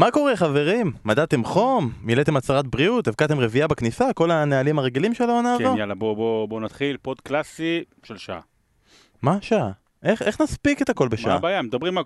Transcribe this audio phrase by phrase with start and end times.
[0.00, 0.92] מה קורה חברים?
[1.04, 1.92] מדדתם חום?
[2.02, 3.08] מילאתם הצהרת בריאות?
[3.08, 4.12] הבקעתם רביעייה בכניסה?
[4.14, 5.64] כל הנהלים הרגילים של העונה הזו?
[5.64, 6.96] כן, יאללה, בוא, בוא, בוא נתחיל.
[7.02, 8.40] pod קלאסי של שעה.
[9.22, 9.70] מה שעה?
[10.02, 11.34] איך, איך נספיק את הכל מה בשעה?
[11.34, 11.62] הבעיה?
[11.62, 12.04] מדברים על...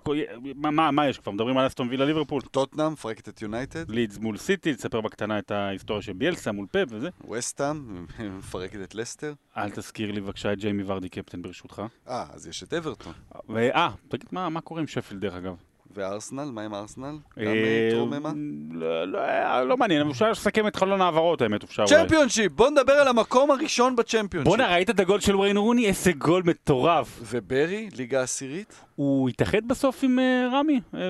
[0.55, 1.31] מה, מה, מה יש כבר?
[1.31, 2.41] מדברים על אסטון וילה ליברפול.
[2.41, 6.87] טוטנאם, מפרקת את יונייטד, לידס מול סיטי, תספר בקטנה את ההיסטוריה של ביאלסה מול פאפ
[6.91, 7.09] וזה.
[7.31, 8.05] ווסטהאם,
[8.39, 9.33] מפרקת את לסטר.
[9.57, 11.81] אל תזכיר לי בבקשה את ג'יימי ורדי קפטן ברשותך.
[12.07, 13.13] אה, אז יש את אברטון.
[13.49, 15.55] ואה, תגיד, מה, מה קורה עם שפילד דרך אגב?
[15.95, 17.17] וארסנל, מה עם ארסנל?
[17.39, 18.31] גם אה, אה, תרוממה?
[18.71, 21.95] לא, לא, לא מעניין, אפשר לסכם את חלון העברות האמת, אפשר אולי.
[22.03, 22.51] צ'מפיונשיפ!
[22.51, 24.47] בוא נדבר על המקום הראשון בצ'מפיונשיפ.
[24.47, 25.85] בואנה, ראית את הגול של וייין רוני?
[25.87, 27.19] איזה גול מטורף.
[27.21, 28.73] וברי, ליגה עשירית?
[28.95, 30.81] הוא התאחד בסוף עם אה, רמי.
[30.93, 31.07] אה, אה,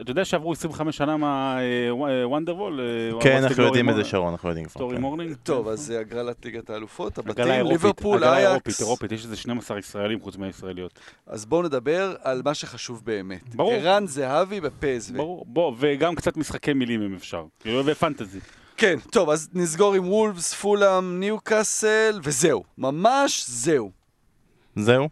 [0.00, 2.80] אתה יודע- שעברו 25 שנה מהוונדרוול?
[3.20, 4.72] כן, אנחנו יודעים את זה שרון, אנחנו יודעים כבר.
[4.72, 5.00] סטורי כן.
[5.02, 5.34] מורנינג.
[5.42, 8.80] טוב, אז זה הגרלת ליגת האלופות, הבתים, ליברפול, הגרלה אירופית, אייקס.
[8.80, 10.98] אירופית, יש איזה 12 ישראלים חוץ מהישראליות.
[11.26, 13.54] אז בואו נדבר על מה שחשוב באמת.
[13.54, 13.72] ברור.
[13.72, 15.14] ערן זהבי בפסו.
[15.14, 17.44] ברור, בוא, וגם קצת משחקי מילים אם אפשר.
[17.60, 18.38] כאילו, ופנטזי.
[18.76, 22.64] כן, טוב, אז נסגור עם וולפס, פולאם, ניוקאסל, וזהו.
[22.78, 23.90] ממש זהו.
[24.76, 25.08] זהו?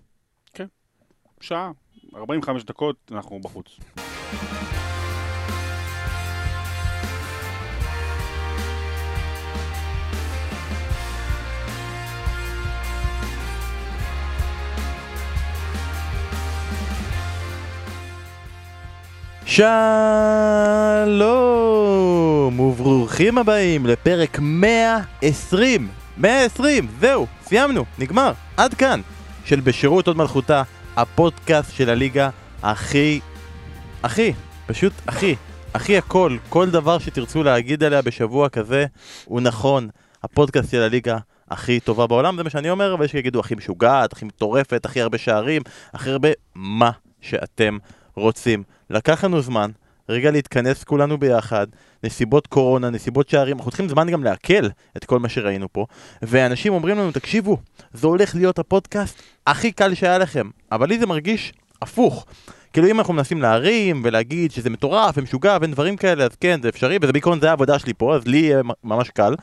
[1.40, 1.70] שעה,
[2.16, 3.78] 45 דקות, אנחנו בחוץ.
[19.46, 19.60] שלום
[22.60, 29.00] וברוכים הבאים לפרק 120 120 זהו סיימנו נגמר עד כאן
[29.44, 30.62] של בשירות עוד מלכותה
[30.96, 32.30] הפודקאסט של הליגה
[32.62, 33.20] הכי
[34.02, 34.32] הכי
[34.66, 35.34] פשוט הכי
[35.74, 38.86] הכי הכל כל דבר שתרצו להגיד עליה בשבוע כזה
[39.24, 39.88] הוא נכון.
[40.22, 41.18] הפודקאסט של הליגה
[41.50, 45.18] הכי טובה בעולם זה מה שאני אומר ויש שיגידו הכי משוגעת הכי מטורפת הכי הרבה
[45.18, 45.62] שערים
[45.94, 47.78] הכי הרבה מה שאתם
[48.14, 48.62] רוצים.
[48.90, 49.70] לקח לנו זמן
[50.08, 51.66] רגע להתכנס כולנו ביחד,
[52.04, 55.86] נסיבות קורונה, נסיבות שערים, אנחנו צריכים זמן גם לעכל את כל מה שראינו פה,
[56.22, 57.58] ואנשים אומרים לנו, תקשיבו,
[57.92, 62.26] זה הולך להיות הפודקאסט הכי קל שהיה לכם, אבל לי זה מרגיש הפוך.
[62.72, 66.68] כאילו אם אנחנו מנסים להרים ולהגיד שזה מטורף ומשוגע ואין דברים כאלה, אז כן, זה
[66.68, 69.34] אפשרי, וזה בעיקרון זה העבודה שלי פה, אז לי יהיה ממש קל,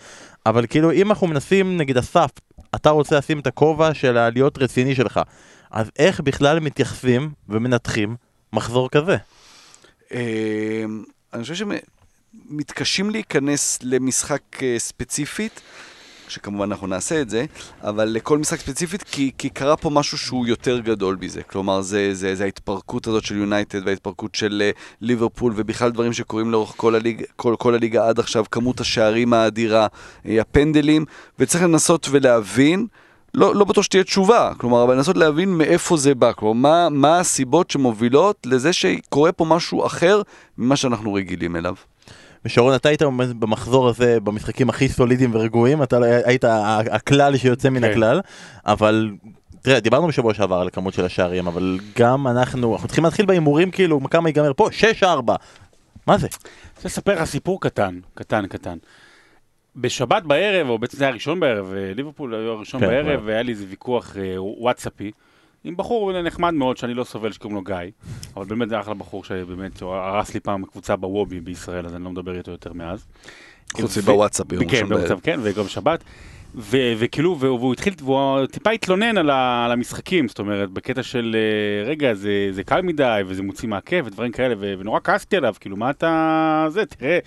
[0.46, 2.30] אבל כאילו אם אנחנו מנסים, נגיד אסף,
[2.76, 5.20] אתה רוצה לשים את הכובע של הלהיות רציני שלך,
[5.72, 8.16] אז איך בכלל מתייחסים ומנתחים
[8.54, 9.18] מחזור כזה?
[10.14, 10.86] אה,
[11.34, 15.62] אני חושב שמתקשים להיכנס למשחק אה, ספציפית,
[16.28, 17.46] שכמובן אנחנו נעשה את זה,
[17.82, 21.44] אבל לכל משחק ספציפית, כי, כי קרה פה משהו שהוא יותר גדול מזה.
[21.44, 26.52] כלומר, זה, זה, זה ההתפרקות הזאת של יונייטד וההתפרקות של אה, ליברפול, ובכלל דברים שקורים
[26.52, 29.88] לאורך כל הליגה, כל, כל הליגה עד עכשיו, כמות השערים האדירה,
[30.26, 31.06] אה, הפנדלים,
[31.40, 32.88] וצריך לנסות ולהבין.
[33.34, 37.20] לא, לא בטוח שתהיה תשובה, כלומר, אבל לנסות להבין מאיפה זה בא, כלומר, מה, מה
[37.20, 40.22] הסיבות שמובילות לזה שקורה פה משהו אחר
[40.58, 41.76] ממה שאנחנו רגילים אליו.
[42.46, 43.02] ושרון, אתה היית
[43.40, 46.44] במחזור הזה במשחקים הכי סולידיים ורגועים, אתה לא- היית
[46.92, 47.92] הכלל שיוצא מן כן.
[47.92, 48.22] הכלל,
[48.66, 49.12] אבל
[49.62, 53.72] תראה, דיברנו בשבוע שעבר על הכמות של השערים, אבל גם אנחנו, אנחנו צריכים להתחיל בהימורים
[53.72, 54.68] כאילו, כמה ייגמר פה?
[55.02, 55.06] 6-4.
[56.08, 56.28] מה זה?
[56.28, 58.78] אני רוצה לספר לך סיפור קטן, קטן, קטן.
[59.76, 63.22] בשבת בערב, או בעצם זה היה ראשון בערב, אה, ליברפול היו הראשון כן, בערב, בערב.
[63.26, 65.12] והיה לי איזה ויכוח אה, וואטסאפי
[65.64, 67.76] עם בחור נחמד מאוד שאני לא סובל שקוראים לו גיא,
[68.36, 72.04] אבל באמת זה אחלה בחור שבאמת הוא הרס לי פעם קבוצה בוובי בישראל, אז אני
[72.04, 73.06] לא מדבר איתו יותר מאז.
[73.74, 75.20] חוץ מבוואטסאפ ביום כן, ראשון בערב.
[75.24, 76.04] כן, וגם שבת.
[76.56, 81.90] ו- וכאילו, והוא התחיל, והוא טיפה התלונן על, על המשחקים, זאת אומרת, בקטע של, אה,
[81.90, 85.78] רגע, זה, זה קל מדי, וזה מוציא מהכיף, ודברים כאלה, ו- ונורא כעסתי עליו, כאילו,
[85.78, 86.66] מה אתה...
[86.70, 87.20] זה, תראה,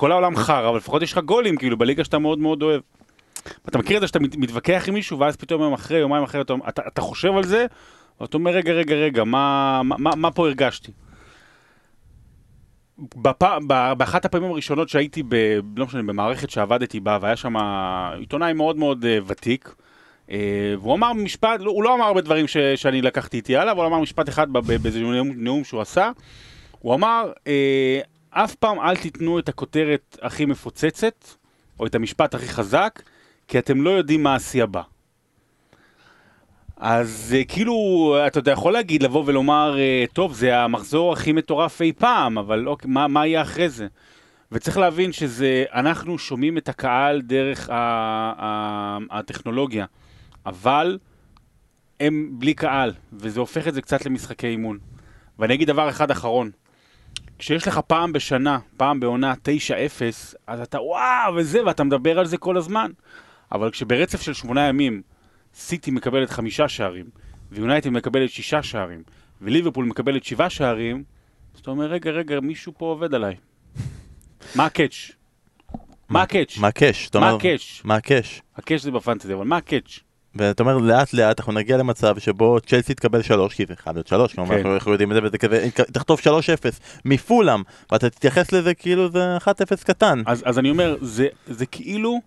[0.00, 2.80] כל העולם חרא, אבל לפחות יש לך גולים, כאילו, בליגה שאתה מאוד מאוד אוהב.
[3.68, 6.40] אתה מכיר את זה שאתה מת- מתווכח עם מישהו, ואז פתאום יום אחרי, יומיים אחרי,
[6.40, 7.66] אתה, אתה, אתה חושב על זה,
[8.20, 10.92] ואתה אומר, רגע, רגע, רגע, מה, מה, מה, מה פה הרגשתי?
[12.98, 13.42] בפ...
[13.96, 15.34] באחת הפעמים הראשונות שהייתי, ב...
[15.76, 17.56] לא משנה, במערכת שעבדתי בה, והיה שם
[18.18, 19.74] עיתונאי מאוד מאוד uh, ותיק,
[20.28, 20.32] uh,
[20.80, 22.56] והוא אמר משפט, לא, הוא לא אמר הרבה דברים ש...
[22.56, 25.00] שאני לקחתי איתי הלאה, אבל הוא אמר משפט אחד באיזה
[25.36, 26.10] נאום, שהוא עשה,
[26.78, 31.24] הוא אמר, uh, אף פעם אל תיתנו את הכותרת הכי מפוצצת,
[31.80, 33.02] או את המשפט הכי חזק,
[33.48, 34.82] כי אתם לא יודעים מה השיא הבא.
[36.76, 41.82] אז אה, כאילו, אתה יודע, יכול להגיד, לבוא ולומר, אה, טוב, זה המחזור הכי מטורף
[41.82, 43.86] אי פעם, אבל אוקיי, מה, מה יהיה אחרי זה?
[44.52, 47.74] וצריך להבין שזה, אנחנו שומעים את הקהל דרך ה,
[48.38, 49.86] ה, הטכנולוגיה,
[50.46, 50.98] אבל
[52.00, 54.78] הם בלי קהל, וזה הופך את זה קצת למשחקי אימון.
[55.38, 56.50] ואני אגיד דבר אחד אחרון,
[57.40, 59.46] כשיש לך פעם בשנה, פעם בעונה 9-0,
[60.46, 62.90] אז אתה וואו, וזה, ואתה מדבר על זה כל הזמן.
[63.52, 65.02] אבל כשברצף של שמונה ימים,
[65.54, 67.06] סיטי מקבלת חמישה שערים,
[67.50, 69.02] ויונייטד מקבלת שישה שערים,
[69.40, 71.04] וליברפול מקבלת שבעה שערים,
[71.54, 73.36] אז אתה אומר, רגע, רגע, מישהו פה עובד עליי.
[74.56, 75.10] מה הקאץ'?
[76.08, 76.58] מה הקאץ'?
[76.58, 76.68] מה?
[76.68, 77.80] אתה מה הקאץ'?
[77.84, 78.42] מה הקאץ'?
[78.56, 80.00] הקאץ' זה ב fantasy, אבל מה הקאץ'?
[80.34, 84.06] ואתה אומר לאט לאט אנחנו נגיע למצב שבו צ'לסי תקבל שלוש, כי זה חייב להיות
[84.06, 84.68] שלוש, כמובן כן.
[84.68, 87.62] אנחנו יודעים את זה, וזה כזה, תחטוף שלוש אפס מפולאם,
[87.92, 90.22] ואתה תתייחס לזה כאילו זה אחת אפס קטן.
[90.26, 92.20] אז, אז אני אומר, זה, זה כאילו,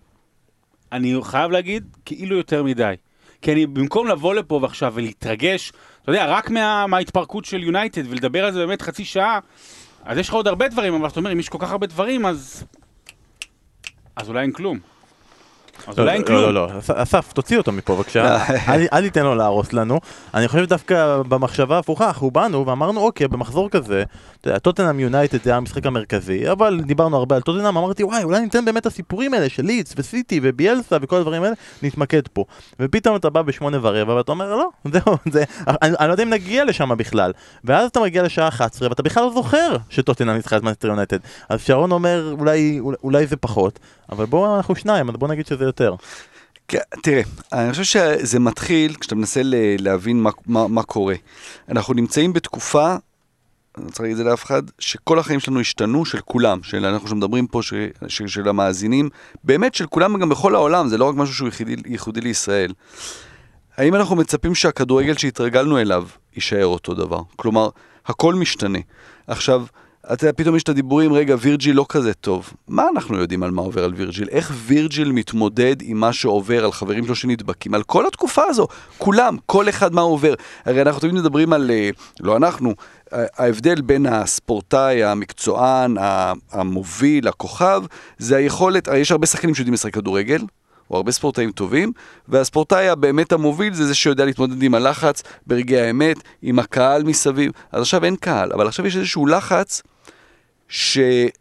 [0.92, 2.94] אני חייב להגיד, כאילו יותר מדי.
[3.42, 5.72] כי אני, במקום לבוא לפה ועכשיו ולהתרגש,
[6.02, 9.38] אתה יודע, רק מה, מההתפרקות של יונייטד ולדבר על זה באמת חצי שעה,
[10.04, 12.26] אז יש לך עוד הרבה דברים, אבל אתה אומר, אם יש כל כך הרבה דברים,
[12.26, 12.64] אז...
[14.16, 14.78] אז אולי אין כלום.
[15.86, 16.40] אז אולי אין לא, כלום.
[16.42, 20.00] לא, לא, אס- אסף, תוציא אותו מפה בבקשה, אל אל תיתן לו להרוס לנו.
[20.34, 24.02] אני חושב דווקא במחשבה ההפוכה, אנחנו באנו ואמרנו, אוקיי, במחזור כזה,
[24.40, 28.40] אתה יודע, טוטנאם יונייטד זה המשחק המרכזי, אבל דיברנו הרבה על טוטנאם, אמרתי, וואי, אולי
[28.40, 32.44] ניתן באמת את הסיפורים האלה של לידס וסיטי וביאלסה וכל הדברים האלה, נתמקד פה.
[32.80, 35.44] ופתאום אתה בא בשמונה ורבע ואתה אומר, לא, זהו, זה,
[35.82, 37.32] אני, לא יודע אם נגיע לשם בכלל.
[37.64, 41.18] ואז אתה מגיע לשעה 11 ואתה בכלל לא זוכר שטוטנאם ניצחה את מנסטר יונייטד.
[41.48, 42.34] אז שרון אומר,
[43.04, 43.78] אולי זה פחות,
[44.12, 45.94] אבל בואו אנחנו שניים, אז בואו נגיד שזה יותר.
[46.68, 47.22] כן, תראה,
[47.52, 49.40] אני חושב שזה מתחיל כשאתה מנסה
[49.78, 51.14] להבין מה, מה, מה קורה.
[51.68, 52.96] אנחנו נמצאים בתקופה,
[53.78, 57.08] אני רוצה להגיד את זה לאף אחד, שכל החיים שלנו השתנו, של כולם, של אנחנו
[57.08, 57.74] שמדברים פה, ש,
[58.08, 59.08] ש, של המאזינים,
[59.44, 62.72] באמת של כולם גם בכל העולם, זה לא רק משהו שהוא ייחודי, ייחודי לישראל.
[63.76, 67.20] האם אנחנו מצפים שהכדורגל שהתרגלנו אליו יישאר אותו דבר?
[67.36, 67.68] כלומר,
[68.06, 68.78] הכל משתנה.
[69.26, 69.64] עכשיו,
[70.12, 72.52] אתה יודע, פתאום יש את הדיבורים, רגע, וירג'יל לא כזה טוב.
[72.68, 74.28] מה אנחנו יודעים על מה עובר על וירג'יל?
[74.30, 77.74] איך וירג'יל מתמודד עם מה שעובר על חברים שלו שנדבקים?
[77.74, 78.66] על כל התקופה הזו,
[78.98, 80.34] כולם, כל אחד מה עובר.
[80.64, 81.90] הרי אנחנו תמיד מדברים על, אה,
[82.20, 82.74] לא אנחנו,
[83.12, 85.96] ההבדל בין הספורטאי, המקצוען,
[86.52, 87.82] המוביל, הכוכב,
[88.18, 90.42] זה היכולת, יש הרבה שחקנים שיודעים לשחק כדורגל,
[90.90, 91.92] או הרבה ספורטאים טובים,
[92.28, 97.52] והספורטאי הבאמת המוביל זה זה שיודע להתמודד עם הלחץ ברגעי האמת, עם הקהל מסביב.
[97.72, 99.82] אז עכשיו אין קהל, אבל עכשיו יש איזשהו לחץ
[100.68, 101.34] שכמעט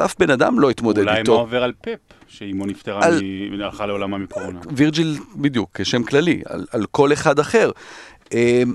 [0.00, 1.38] אף בן אדם לא התמודד אולי מה איתו.
[1.40, 1.98] עובר על פפ,
[2.28, 4.60] שאימו נפטרה, על- מ- הלכה לעולמה מקורונה.
[4.76, 7.70] וירג'יל, בדיוק, כשם כללי, על, על כל אחד אחר.
[8.32, 8.74] אמ,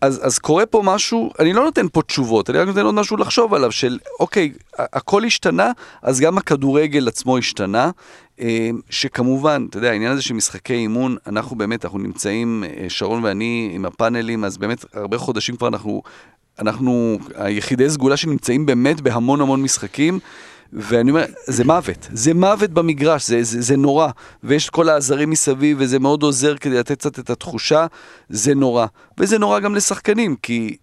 [0.00, 3.16] אז, אז קורה פה משהו, אני לא נותן פה תשובות, אני רק נותן עוד משהו
[3.16, 5.70] לחשוב עליו, של אוקיי, הכל השתנה,
[6.02, 7.90] אז גם הכדורגל עצמו השתנה,
[8.38, 13.24] אמ, שכמובן, אתה יודע, העניין הזה של משחקי אימון, אנחנו באמת, אנחנו נמצאים, אה, שרון
[13.24, 16.02] ואני עם הפאנלים, אז באמת הרבה חודשים כבר אנחנו,
[16.58, 20.18] אנחנו היחידי סגולה שנמצאים באמת בהמון המון משחקים.
[20.72, 24.08] ואני אומר, זה מוות, זה מוות במגרש, זה, זה, זה נורא.
[24.44, 27.86] ויש את כל העזרים מסביב, וזה מאוד עוזר כדי לתת קצת את התחושה,
[28.28, 28.86] זה נורא.
[29.18, 30.76] וזה נורא גם לשחקנים, כי...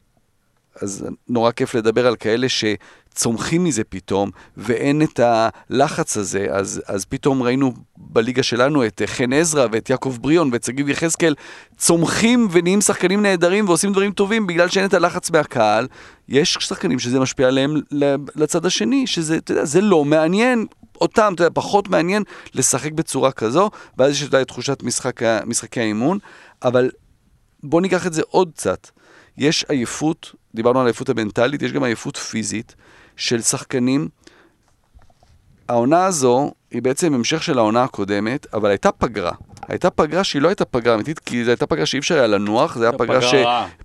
[0.83, 6.47] אז נורא כיף לדבר על כאלה שצומחים מזה פתאום, ואין את הלחץ הזה.
[6.51, 11.35] אז, אז פתאום ראינו בליגה שלנו את חן עזרא ואת יעקב בריאון ואת שגיב יחזקאל
[11.77, 15.87] צומחים ונהיים שחקנים נהדרים ועושים דברים טובים בגלל שאין את הלחץ מהקהל.
[16.29, 17.75] יש שחקנים שזה משפיע עליהם
[18.35, 20.65] לצד השני, שזה, אתה יודע, זה לא מעניין.
[21.01, 26.17] אותם, אתה יודע, פחות מעניין לשחק בצורה כזו, ואז יש את תחושת משחק, משחקי האימון,
[26.63, 26.89] אבל
[27.63, 28.87] בוא ניקח את זה עוד קצת.
[29.37, 32.75] יש עייפות, דיברנו על עייפות המנטלית, יש גם עייפות פיזית
[33.15, 34.07] של שחקנים.
[35.69, 39.31] העונה הזו היא בעצם המשך של העונה הקודמת, אבל הייתה פגרה.
[39.67, 42.77] הייתה פגרה שהיא לא הייתה פגרה אמיתית, כי זו הייתה פגרה שאי אפשר היה לנוח,
[42.77, 43.35] זו הייתה פגרה, ש...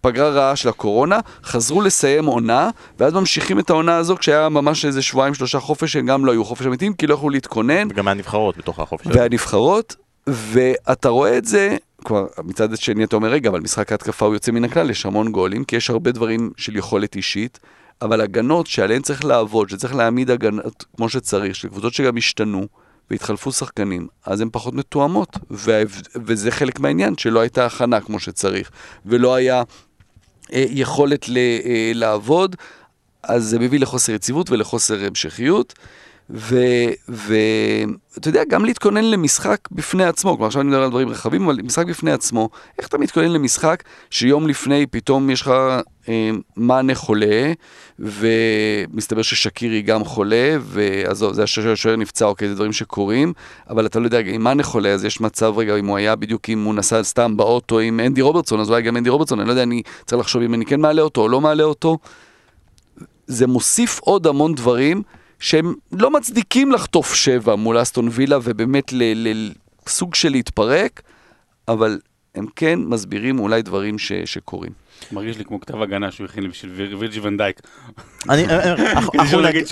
[0.00, 5.02] פגרה רעה של הקורונה, חזרו לסיים עונה, ואז ממשיכים את העונה הזו כשהיה ממש איזה
[5.02, 8.56] שבועיים שלושה חופש, שהם גם לא היו חופש אמיתיים, כי לא יכלו להתכונן, וגם מהנבחרות
[8.56, 9.18] בתוך החופש הזה.
[9.18, 9.96] והנבחרות,
[10.26, 11.76] ואתה רואה את זה,
[12.08, 15.32] כבר מצד שני אתה אומר, רגע, אבל משחק ההתקפה הוא יוצא מן הכלל, יש המון
[15.32, 17.58] גולים, כי יש הרבה דברים של יכולת אישית,
[18.02, 22.66] אבל הגנות שעליהן צריך לעבוד, שצריך להעמיד הגנות כמו שצריך, של קבוצות שגם השתנו
[23.10, 28.70] והתחלפו שחקנים, אז הן פחות מתואמות, וההבד- וזה חלק מהעניין, שלא הייתה הכנה כמו שצריך,
[29.06, 29.62] ולא היה
[30.52, 32.56] אה, יכולת ל, אה, לעבוד,
[33.22, 35.74] אז זה מביא לחוסר יציבות ולחוסר המשכיות.
[36.30, 41.58] ואתה יודע, גם להתכונן למשחק בפני עצמו, כלומר עכשיו אני מדבר על דברים רחבים, אבל
[41.62, 45.52] משחק בפני עצמו, איך אתה מתכונן למשחק שיום לפני פתאום יש לך
[46.08, 47.52] אה, מאנה חולה,
[47.99, 53.32] ומסתבר ששקירי גם חולה, ועזוב, זה השוער נפצע, אוקיי, זה דברים שקורים,
[53.70, 56.49] אבל אתה לא יודע, אם מאנה חולה, אז יש מצב, רגע, אם הוא היה בדיוק,
[56.49, 59.52] אם הוא נסע סתם באוטו עם אנדי רוברטסון, אז אולי גם אנדי רוברטסון, אני לא
[59.52, 61.99] יודע, אני צריך לחשוב אם אני כן מעלה אותו או לא מעלה אותו.
[63.26, 65.02] זה מוסיף עוד המון דברים
[65.40, 71.02] שהם לא מצדיקים לחטוף שבע מול אסטון וילה ובאמת לסוג של להתפרק,
[71.68, 72.00] אבל
[72.35, 74.73] הם כן מסבירים אולי דברים ש, שקורים.
[75.12, 77.61] מרגיש לי כמו כתב הגנה שהוא הכין לי בשביל ויר- וירג'י ונדייק.
[78.28, 78.93] אני- אה, אה,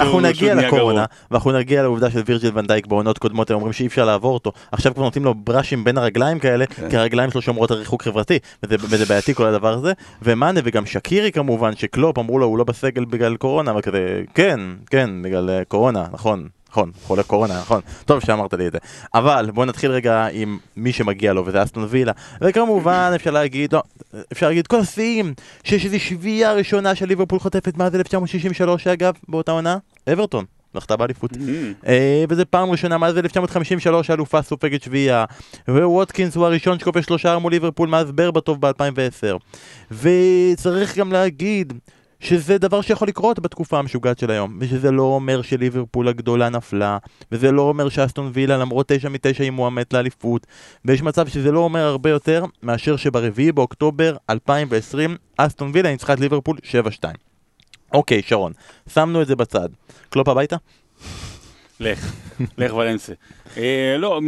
[0.01, 1.05] אנחנו- נגיע לקורונה.
[1.31, 4.53] ואנחנו נגיע לעובדה של וירג'יל ונדייק בעונות קודמות, הם אומרים שאי אפשר לעבור אותו.
[4.73, 6.91] עכשיו כבר נותנים לו בראשים בין הרגליים כאלה, כן.
[6.91, 9.93] כי הרגליים שלו שומרות על ריחוק חברתי, וזה בעייתי כל הדבר הזה.
[10.23, 14.61] ומאנה וגם שקירי כמובן, שקלופ אמרו לו הוא לא בסגל בגלל קורונה, אבל כזה, כן,
[14.91, 16.49] כן, בגלל אה, קורונה, נכון.
[16.71, 18.79] נכון, חולה קורונה, נכון, טוב שאמרת לי את זה.
[19.15, 22.13] אבל בוא נתחיל רגע עם מי שמגיע לו, וזה אסטון וילה.
[22.41, 23.83] וכמובן אפשר להגיד, לא,
[24.33, 29.53] אפשר להגיד כל השיאים, שיש איזו שביעייה ראשונה של ליברפול חוטפת מאז 1963 אגב, באותה
[29.53, 29.79] עונה,
[30.13, 30.45] אברטון,
[30.75, 31.31] זכתה באליפות.
[31.87, 35.25] אה, וזה פעם ראשונה מאז 1953 האלופה סופגת שביעייה
[35.69, 39.37] וווטקינס הוא הראשון שכובש שלושה מול ליברפול מאז ברבטוב ב-2010
[39.91, 41.73] וצריך גם להגיד
[42.21, 46.99] שזה דבר שיכול לקרות בתקופה המשוגעת של היום ושזה לא אומר שליברפול הגדולה נפלה
[47.33, 50.47] וזה לא אומר שאסטון וילה למרות תשע מתשע היא מועמדת לאליפות
[50.85, 56.21] ויש מצב שזה לא אומר הרבה יותר מאשר שברביעי באוקטובר 2020 אסטון וילה ניצחה את
[56.21, 56.59] ליברפול
[57.03, 57.07] 7-2
[57.93, 58.53] אוקיי שרון,
[58.89, 59.69] שמנו את זה בצד
[60.11, 60.57] קלופ הביתה?
[61.81, 62.13] לך,
[62.59, 63.13] לך ולנסה.
[63.57, 64.21] אה, לא,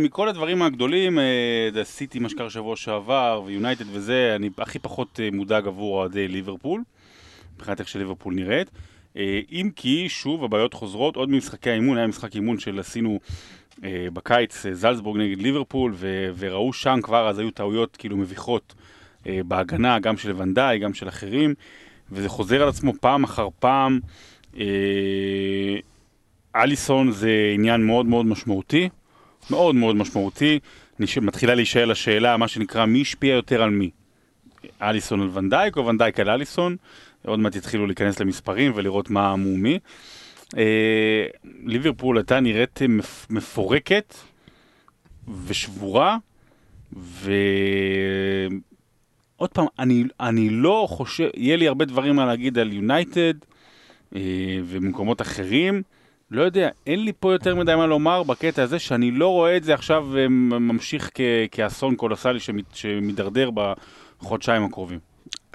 [0.00, 5.20] מכל, הדברים הגדולים, אה, זה סיטי, מה שקרה שבוע שעבר, ויונייטד וזה, אני הכי פחות
[5.22, 6.82] אה, מודאג עבור אוהדי ליברפול,
[7.56, 8.70] מבחינת איך שליברפול נראית.
[9.16, 13.20] אה, אם כי, שוב, הבעיות חוזרות, עוד ממשחקי האימון, היה משחק אימון של עשינו
[13.84, 15.94] אה, בקיץ, אה, זלצבורג נגד ליברפול,
[16.36, 18.74] וראו שם כבר, אז היו טעויות כאילו מביכות
[19.26, 21.54] אה, בהגנה, גם של ונדאי, גם של אחרים,
[22.12, 24.00] וזה חוזר על עצמו פעם אחר פעם.
[26.56, 28.88] אליסון זה עניין מאוד מאוד משמעותי,
[29.50, 30.58] מאוד מאוד משמעותי.
[31.20, 33.90] מתחילה להישאל השאלה, מה שנקרא, מי השפיע יותר על מי?
[34.82, 36.76] אליסון על ונדייק או ונדייק על אליסון?
[37.26, 39.78] עוד מעט יתחילו להיכנס למספרים ולראות מה מו מי.
[40.58, 41.26] אה,
[41.64, 43.26] ליברפול הייתה נראית מפ...
[43.30, 44.14] מפורקת
[45.46, 46.16] ושבורה,
[46.92, 47.40] ועוד
[49.52, 53.34] פעם, אני, אני לא חושב, יהיה לי הרבה דברים מה להגיד על יונייטד
[54.16, 54.20] אה,
[54.64, 55.82] ומקומות אחרים.
[56.30, 59.64] לא יודע, אין לי פה יותר מדי מה לומר בקטע הזה, שאני לא רואה את
[59.64, 61.20] זה עכשיו אה, ממשיך כ-
[61.52, 63.50] כאסון קולוסלי שמת, שמידרדר
[64.22, 64.98] בחודשיים הקרובים.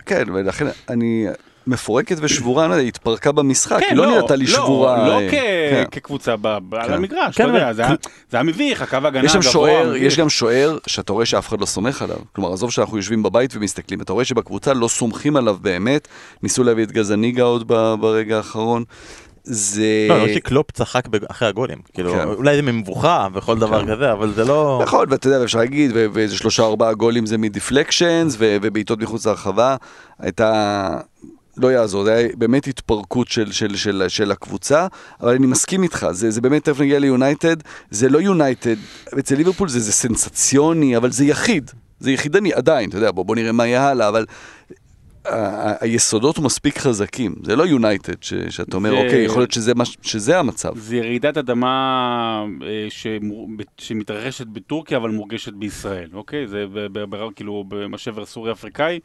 [0.06, 1.26] כן, ולכן אני...
[1.68, 5.08] מפורקת ושבורה, אני לא יודע, היא התפרקה במשחק, כן, היא לא נראתה לי שבורה.
[5.08, 5.84] לא אה, כ- כן.
[5.92, 6.94] כקבוצה ב- ב- על כן.
[6.94, 7.96] המגרש, כן, אתה יודע, זה היה-
[8.30, 9.96] זה היה מביך, הקו הגנה יש הגבוה, שוער.
[9.96, 12.18] יש גם שוער שאתה רואה שאף אחד לא סומך עליו.
[12.34, 16.08] כלומר, עזוב שאנחנו יושבים בבית ומסתכלים, אתה רואה שבקבוצה לא סומכים עליו באמת.
[16.44, 18.84] ניסו להביא את גזניגה עוד ב- ברגע האחרון.
[19.46, 19.86] זה...
[20.10, 22.28] לא, לא שקלופ צחק אחרי הגולים, כאילו, כן.
[22.28, 24.80] אולי זה ממבוכה וכל דבר כזה, אבל זה לא...
[24.84, 29.76] נכון, ואתה יודע, אפשר להגיד, ואיזה שלושה ארבעה גולים זה מדיפלקשנס, ובעיטות מחוץ להרחבה.
[30.20, 30.98] הייתה...
[31.58, 34.88] לא יעזור, זה היה באמת התפרקות של, של, של, של הקבוצה,
[35.22, 37.56] אבל אני מסכים איתך, זה, זה באמת, תכף נגיע ליונייטד,
[37.90, 38.76] זה לא יונייטד,
[39.20, 43.36] אצל ליברפול זה, זה סנסציוני, אבל זה יחיד, זה יחידני עדיין, אתה יודע, בוא, בוא
[43.36, 44.26] נראה מה יהיה הלאה, אבל
[45.82, 49.86] היסודות מספיק חזקים, זה לא יונייטד, ש- שאתה אומר, זה- אוקיי, יכול להיות שזה, מה,
[49.86, 50.78] ש- שזה המצב.
[50.78, 56.48] זה ירידת אדמה אה, שמור- ב- שמתרחשת בטורקיה אבל מורגשת בישראל, אוקיי?
[56.48, 59.00] זה ב- ב- ב- כאילו בשבר סורי אפריקאי,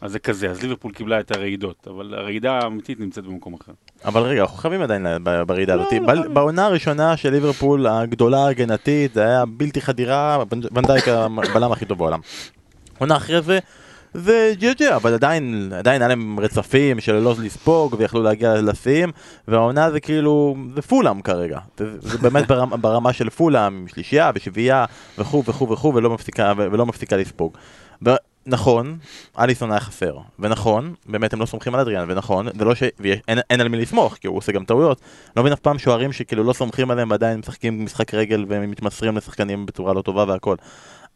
[0.00, 3.72] אז זה כזה, אז ליברפול קיבלה את הרעידות, אבל הרעידה האמיתית נמצאת במקום אחר.
[4.04, 5.06] אבל רגע, אנחנו חייבים עדיין
[5.46, 5.92] ברעידה לא, הזאת.
[5.92, 6.34] לא חייבים.
[6.34, 11.98] בעונה הראשונה של ליברפול הגדולה ההגנתית, זה היה בלתי חדירה, ונ- ונדייק הבלם הכי טוב
[11.98, 12.20] בעולם.
[12.98, 13.58] עונה אחרי זה,
[14.14, 19.12] זה ג'י ג'י, אבל עדיין, עדיין היה להם רצפים של לא לספוג ויכלו להגיע לשיאים,
[19.48, 21.58] והעונה זה כאילו, זה פולאם כרגע.
[21.78, 24.84] זה, זה באמת ברמה, ברמה של פולאם, עם שלישייה ושביעייה
[25.18, 26.16] וכו' וכו' וכו', ולא
[26.56, 27.56] ולא מפסיקה לספוג.
[28.02, 28.98] ונכון,
[29.38, 32.82] אליסון היה חסר, ונכון, באמת הם לא סומכים על אדריאן, ונכון, זה לא ש...
[33.00, 35.00] ואין אין על מי לסמוך, כי הוא עושה גם טעויות.
[35.36, 39.66] לא מבין אף פעם שוערים שכאילו לא סומכים עליהם ועדיין משחקים משחק רגל ומתמסרים לשחקנים
[39.66, 40.56] בצורה לא טובה והכל.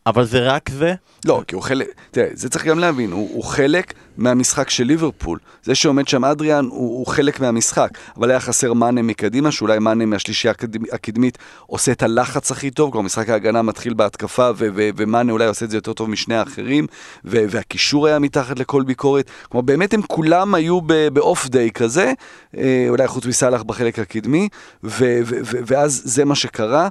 [0.06, 0.94] אבל זה רק זה,
[1.24, 5.38] לא, כי הוא חלק, תראה, זה צריך גם להבין, הוא, הוא חלק מהמשחק של ליברפול.
[5.62, 10.06] זה שעומד שם אדריאן הוא, הוא חלק מהמשחק, אבל היה חסר מאנה מקדימה, שאולי מאנה
[10.06, 14.88] מהשלישייה הקדמ- הקדמית עושה את הלחץ הכי טוב, כלומר משחק ההגנה מתחיל בהתקפה, ו- ו-
[14.96, 16.86] ומאנה אולי עושה את זה יותר טוב משני האחרים,
[17.24, 19.30] ו- והקישור היה מתחת לכל ביקורת.
[19.48, 20.80] כלומר, באמת הם כולם היו
[21.12, 22.12] באוף דיי כזה,
[22.56, 24.48] אה, אולי חוץ מסאלח בחלק הקדמי,
[24.84, 24.88] ו-
[25.24, 26.88] ו- ו- ואז זה מה שקרה.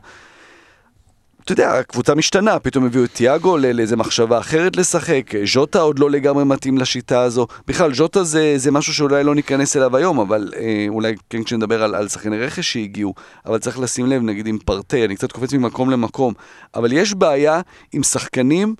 [1.45, 6.11] אתה יודע, הקבוצה משתנה, פתאום הביאו את תיאגו לאיזה מחשבה אחרת לשחק, ז'וטה עוד לא
[6.11, 7.47] לגמרי מתאים לשיטה הזו.
[7.67, 11.83] בכלל, ז'וטה זה, זה משהו שאולי לא ניכנס אליו היום, אבל אה, אולי כן כשנדבר
[11.83, 13.13] על, על שחקני רכש שהגיעו,
[13.45, 16.33] אבל צריך לשים לב, נגיד עם פרטי, אני קצת קופץ ממקום למקום,
[16.75, 17.61] אבל יש בעיה
[17.91, 18.75] עם שחקנים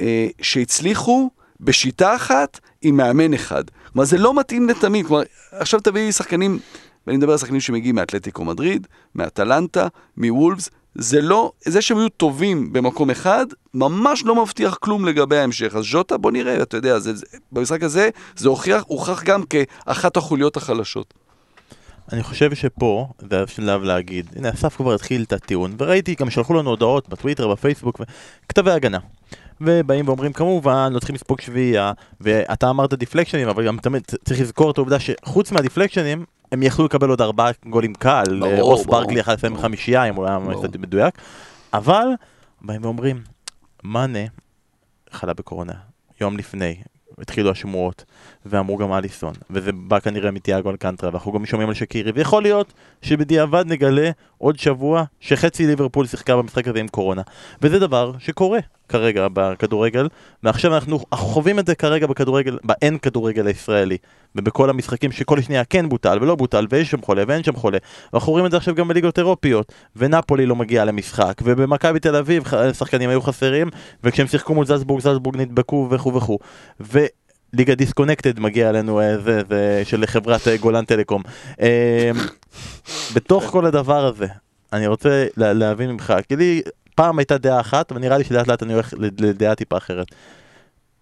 [0.00, 1.30] אה, שהצליחו
[1.60, 3.64] בשיטה אחת עם מאמן אחד.
[3.92, 6.58] כלומר, זה לא מתאים לתמיד, כלומר, עכשיו תביאי שחקנים...
[7.06, 12.72] ואני מדבר על שחקנים שמגיעים מאתלטיקו מדריד, מאטלנטה, מוולפס, זה לא, זה שהם היו טובים
[12.72, 15.74] במקום אחד, ממש לא מבטיח כלום לגבי ההמשך.
[15.76, 20.16] אז ז'וטה, בוא נראה, אתה יודע, זה, זה, במשחק הזה זה הוכיח, הוכח גם כאחת
[20.16, 21.14] החוליות החלשות.
[22.12, 26.54] אני חושב שפה, זה השלב להגיד, הנה אסף כבר התחיל את הטיעון, וראיתי, גם שלחו
[26.54, 28.00] לנו הודעות בטוויטר, בפייסבוק,
[28.48, 28.98] כתבי הגנה.
[29.60, 34.70] ובאים ואומרים כמובן, לא צריכים לספוג שביעייה, ואתה אמרת דיפלקשנים, אבל גם תמיד צריך לזכור
[34.70, 38.24] את העובדה שחוץ מהדיפלקשנים, הם יכלו לקבל עוד ארבעה גולים קל,
[38.60, 41.14] רוס ברקלי יכל לסיים חמישייה, אם הוא היה ממש מדויק,
[41.74, 42.06] אבל
[42.62, 43.22] באים ואומרים,
[43.84, 44.18] מאנה
[45.10, 45.72] חלה בקורונה,
[46.20, 46.74] יום לפני,
[47.18, 48.04] התחילו השמועות,
[48.46, 52.72] ואמרו גם אליסון, וזה בא כנראה מתיאגו אלקנטרה, ואנחנו גם שומעים על שקירי, ויכול להיות
[53.02, 54.10] שבדיעבד נגלה
[54.44, 57.22] עוד שבוע שחצי ליברפול שיחקה במשחק הזה עם קורונה.
[57.62, 58.58] וזה דבר שקורה
[58.88, 60.08] כרגע בכדורגל,
[60.42, 63.96] ועכשיו אנחנו חווים את זה כרגע בכדורגל, באין כדורגל הישראלי,
[64.36, 67.78] ובכל המשחקים שכל שנייה כן בוטל ולא בוטל, ויש שם חולה ואין שם חולה,
[68.12, 72.44] ואנחנו רואים את זה עכשיו גם בליגות אירופיות, ונפולי לא מגיעה למשחק, ובמכבי תל אביב
[72.72, 73.70] שחקנים היו חסרים,
[74.04, 76.38] וכשהם שיחקו מול זלצבורג, זלצבורג נדבקו וכו' וכו'.
[77.56, 81.22] ליגה דיסקונקטד מגיע אלינו אה, זה, זה של חברת אה, גולן טלקום.
[83.14, 84.26] בתוך כל הדבר הזה,
[84.72, 86.62] אני רוצה להבין ממך, כי לי
[86.94, 90.06] פעם הייתה דעה אחת, ונראה לי שלאט לאט אני הולך לדעה טיפה אחרת.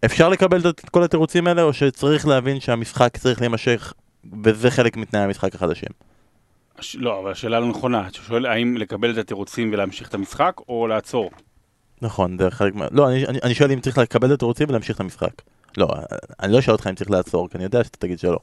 [0.04, 3.92] אפשר לקבל את כל התירוצים האלה, או שצריך להבין שהמשחק צריך להימשך,
[4.44, 5.88] וזה חלק מתנאי המשחק החדשים?
[6.94, 8.08] לא, אבל השאלה לא נכונה.
[8.08, 11.30] אתה שואל האם לקבל את התירוצים ולהמשיך את המשחק, או לעצור?
[12.02, 12.86] נכון, זה חלק מה...
[12.90, 15.42] לא, אני, אני, אני שואל אם צריך לקבל את התירוצים ולהמשיך את המשחק.
[15.76, 15.88] לא,
[16.40, 18.38] אני לא אשאל אותך אם צריך לעצור, כי אני יודע שאתה תגיד שלא.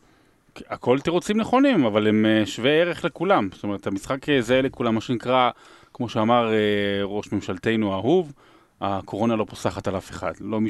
[0.70, 3.50] הכל תירוצים נכונים, אבל הם אה, שווי ערך לכולם.
[3.54, 5.50] זאת אומרת, המשחק אה, זהה לכולם, מה שנקרא,
[5.94, 8.34] כמו שאמר אה, ראש ממשלתנו האהוב,
[8.82, 10.34] הקורונה לא פוסחת על אף אחד.
[10.42, 10.70] לא מי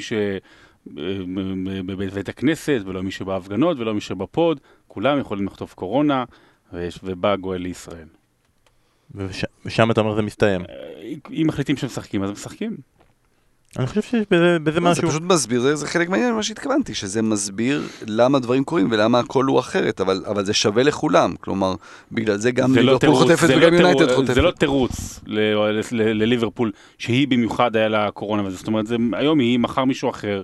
[0.86, 6.24] שבבית הכנסת, ולא מי שבהפגנות, ולא מי שבפוד, כולם יכולים לחטוף קורונה,
[7.02, 8.08] ובא גואל לישראל.
[9.64, 10.62] ושם אתה אומר זה מסתיים.
[11.30, 12.76] אם מחליטים שמשחקים, אז משחקים.
[13.78, 15.06] אני חושב שיש בזה, בזה משהו...
[15.06, 19.18] זה פשוט מסביר, זה, זה חלק מהעניין ממה שהתכוונתי, שזה מסביר למה דברים קורים ולמה
[19.18, 21.74] הכל הוא אחרת, אבל, אבל זה שווה לכולם, כלומר,
[22.12, 24.34] בגלל זה גם לא ליברפול לא חוטפת וגם לא יונייטד חוטפת.
[24.34, 25.20] זה לא תירוץ
[25.92, 30.42] לליברפול, שהיא במיוחד היה לה קורונה וזה, זאת אומרת, זה, היום היא, מחר מישהו אחר.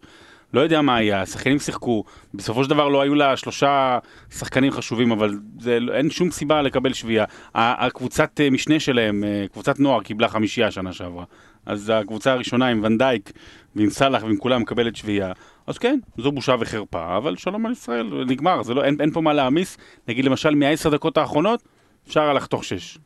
[0.54, 2.04] לא יודע מה היה, השחקנים שיחקו,
[2.35, 3.99] בסופו של דבר לא היו לה שלושה
[4.30, 7.25] שחקנים חשובים, אבל זה, אין שום סיבה לקבל שביעייה.
[7.54, 11.24] הקבוצת אה, משנה שלהם, אה, קבוצת נוער, קיבלה חמישייה שנה שעברה.
[11.66, 13.33] אז הקבוצה הראשונה עם ונדייק
[13.76, 15.33] ועם סאלח ועם כולם מקבלת שביעייה.
[15.66, 19.33] אז כן, זו בושה וחרפה, אבל שלום על ישראל, נגמר, לא, אין, אין פה מה
[19.33, 19.76] להעמיס.
[20.09, 21.62] נגיד למשל מהעשר דקות האחרונות,
[22.09, 22.98] אפשר לחתוך שש.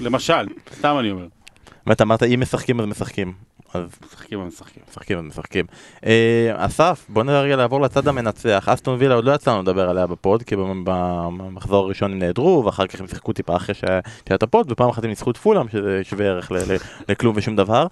[0.00, 0.46] למשל,
[0.78, 1.26] סתם אני אומר.
[1.86, 3.32] ואתה אמרת אם משחקים אז משחקים.
[3.74, 4.82] אז משחקים אז משחקים.
[4.90, 5.66] משחקים אז משחקים.
[6.06, 8.68] אה, אסף, בוא נרגע לעבור לצד המנצח.
[8.68, 12.86] אסטון וילה עוד לא יצא לנו לדבר עליה בפוד, כי במחזור הראשון הם נעדרו, ואחר
[12.86, 14.00] כך הם שיחקו טיפה אחרי שהיה
[14.34, 16.52] את ה pod, ופעם אחת הם ניצחו את פולאם, שזה שווה ערך
[17.08, 17.86] לכלום ושום דבר.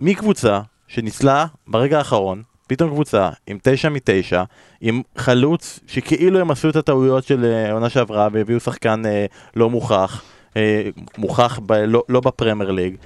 [0.00, 4.42] ומקבוצה שניצלה ברגע האחרון, פתאום קבוצה עם תשע מתשע,
[4.80, 9.26] עם חלוץ שכאילו הם עשו את הטעויות של אה, עונה שעברה והביאו שחקן אה,
[9.56, 10.22] לא מוכח,
[10.56, 10.82] אה,
[11.18, 12.96] מוכח לא, לא בפרמייר ליג.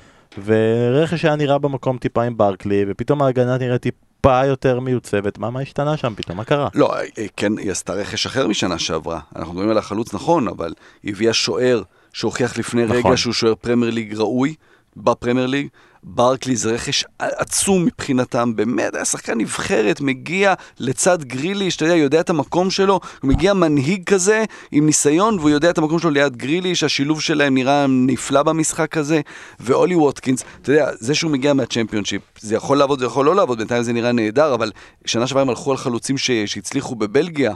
[0.44, 5.60] ורכש היה נראה במקום טיפה עם ברקלי, ופתאום ההגנה נראית טיפה יותר מיוצבת, מה, מה
[5.60, 6.36] השתנה שם פתאום?
[6.36, 6.68] מה קרה?
[6.74, 9.20] לא, אה, כן, היא עשתה רכש אחר משנה שעברה.
[9.36, 10.72] אנחנו מדברים על החלוץ נכון, אבל
[11.02, 12.96] היא הביאה שוער שהוכיח לפני נכון.
[12.96, 14.54] רגע שהוא שוער פרמייר ליג ראוי,
[14.96, 15.68] בפרמייר ליג,
[16.02, 22.20] ברקלי זה רכש עצום מבחינתם, באמת היה שחקן נבחרת, מגיע לצד גריליש, אתה יודע, יודע
[22.20, 26.36] את המקום שלו, הוא מגיע מנהיג כזה עם ניסיון, והוא יודע את המקום שלו ליד
[26.36, 29.20] גריליש, השילוב שלהם נראה נפלא במשחק הזה,
[29.60, 33.58] ואולי ווטקינס, אתה יודע, זה שהוא מגיע מהצ'מפיונשיפ, זה יכול לעבוד, זה יכול לא לעבוד,
[33.58, 34.72] בינתיים זה נראה נהדר, אבל
[35.04, 36.16] שנה שעברה הם הלכו על חלוצים.
[36.18, 37.54] שהצליחו בבלגיה,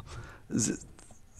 [0.51, 0.73] זה,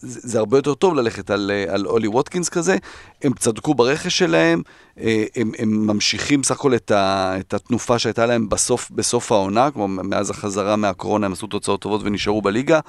[0.01, 2.77] זה, זה הרבה יותר טוב ללכת על, אה, על אולי ווטקינס כזה.
[3.23, 4.61] הם צדקו ברכש שלהם,
[4.99, 9.71] אה, הם, הם ממשיכים סך הכל את, ה, את התנופה שהייתה להם בסוף, בסוף העונה,
[9.71, 12.79] כמו מאז החזרה מהקורונה הם עשו תוצאות טובות ונשארו בליגה.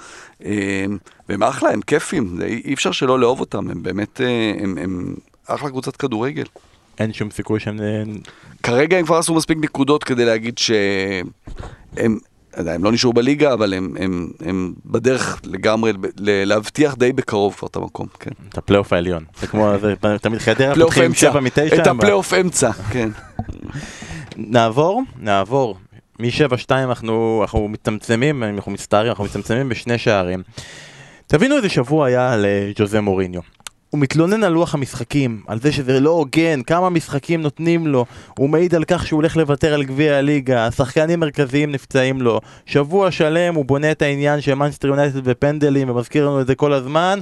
[0.45, 0.85] אה,
[1.29, 4.21] והם אחלה, הם כיפים, אי אפשר שלא לאהוב אותם, הם באמת,
[4.61, 5.15] הם, הם
[5.47, 6.45] אחלה קבוצת כדורגל.
[6.99, 7.79] אין שום סיכוי שהם...
[8.63, 12.19] כרגע הם כבר עשו מספיק נקודות כדי להגיד שהם
[12.57, 17.77] הם לא נשארו בליגה, אבל הם, הם, הם בדרך לגמרי להבטיח די בקרוב כבר את
[17.77, 18.31] המקום, כן.
[18.49, 19.25] את הפלייאוף העליון.
[19.41, 21.83] זה כמו, זה תמיד, חדרה פותחים שבע מתשע.
[21.83, 23.09] את הפלייאוף אמצע, כן.
[24.37, 25.77] נעבור, נעבור.
[26.21, 30.43] מ-7-2 אנחנו, אנחנו מצטמצמים, אנחנו מצטערים, אנחנו מצטמצמים בשני שערים.
[31.27, 33.41] תבינו איזה שבוע היה לג'וזה מוריניו.
[33.93, 38.05] הוא מתלונן על לוח המשחקים, על זה שזה לא הוגן, כמה משחקים נותנים לו,
[38.39, 43.11] הוא מעיד על כך שהוא הולך לוותר על גביע הליגה, השחקנים מרכזיים נפצעים לו, שבוע
[43.11, 47.19] שלם הוא בונה את העניין של מנסטר יונייטד ופנדלים ומזכיר לנו את זה כל הזמן,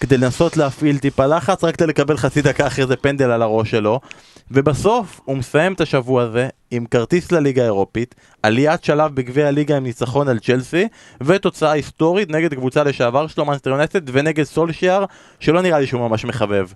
[0.00, 3.70] כדי לנסות להפעיל טיפה לחץ, רק כדי לקבל חצי דקה אחרי זה פנדל על הראש
[3.70, 4.00] שלו.
[4.50, 9.82] ובסוף הוא מסיים את השבוע הזה עם כרטיס לליגה האירופית, עליית שלב בגביע הליגה עם
[9.82, 10.88] ניצחון על צ'לסי,
[11.20, 15.04] ותוצאה היסטורית נגד קבוצה לשעבר שלו, מנסטר יונייטד, ונגד סולשיאר,
[15.40, 16.66] שלא נראה לי שהוא ממש מחבב.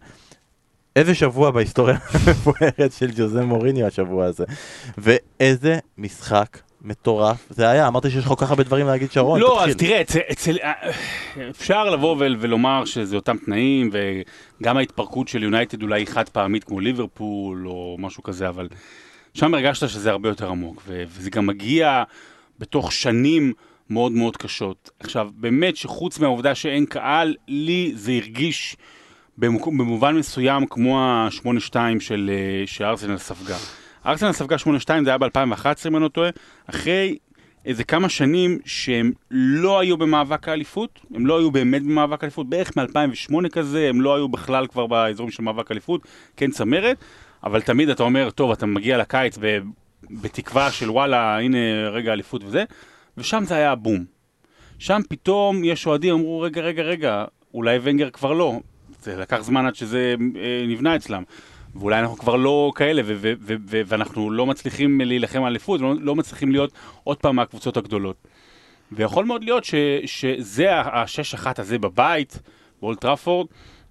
[0.96, 4.44] איזה שבוע בהיסטוריה המפוארת של ג'וזה מוריניו השבוע הזה.
[4.98, 9.46] ואיזה משחק מטורף זה היה, אמרתי שיש לך כל כך הרבה דברים להגיד שרון, לא,
[9.46, 9.70] תתחיל.
[9.70, 10.72] אז תראה, אצל, אצל, אה,
[11.50, 16.80] אפשר לבוא ול, ולומר שזה אותם תנאים, וגם ההתפרקות של יונייטד אולי חד פעמית כמו
[16.80, 18.68] ליברפול או משהו כזה, אבל
[19.34, 22.02] שם הרגשת שזה הרבה יותר עמוק, וזה גם מגיע
[22.58, 23.52] בתוך שנים
[23.90, 24.90] מאוד מאוד קשות.
[25.00, 28.76] עכשיו, באמת שחוץ מהעובדה שאין קהל, לי זה הרגיש
[29.38, 33.56] במובן מסוים כמו ה-8-2 של, אה, שארסנל ספגה.
[34.08, 34.68] ארסנל ספגה 8-2
[35.04, 36.30] זה היה ב-2011 אם אני לא טועה,
[36.66, 37.16] אחרי
[37.64, 42.76] איזה כמה שנים שהם לא היו במאבק האליפות, הם לא היו באמת במאבק האליפות, בערך
[42.76, 46.00] מ-2008 כזה, הם לא היו בכלל כבר באזורים של מאבק האליפות,
[46.36, 46.96] כן צמרת,
[47.44, 49.38] אבל תמיד אתה אומר, טוב, אתה מגיע לקיץ
[50.10, 52.64] בתקווה של וואלה, הנה רגע אליפות וזה,
[53.18, 54.04] ושם זה היה הבום.
[54.78, 58.60] שם פתאום יש אוהדים, אמרו, רגע, רגע, רגע, אולי ונגר כבר לא.
[59.02, 61.22] זה לקח זמן עד שזה אה, נבנה אצלם.
[61.74, 65.80] ואולי אנחנו כבר לא כאלה, ו- ו- ו- ו- ואנחנו לא מצליחים להילחם על אליפות,
[65.80, 66.72] לא, לא מצליחים להיות
[67.04, 68.16] עוד פעם מהקבוצות הגדולות.
[68.92, 72.40] ויכול מאוד להיות ש- שזה השש אחת הזה בבית,
[72.80, 73.46] באולד טראפורד,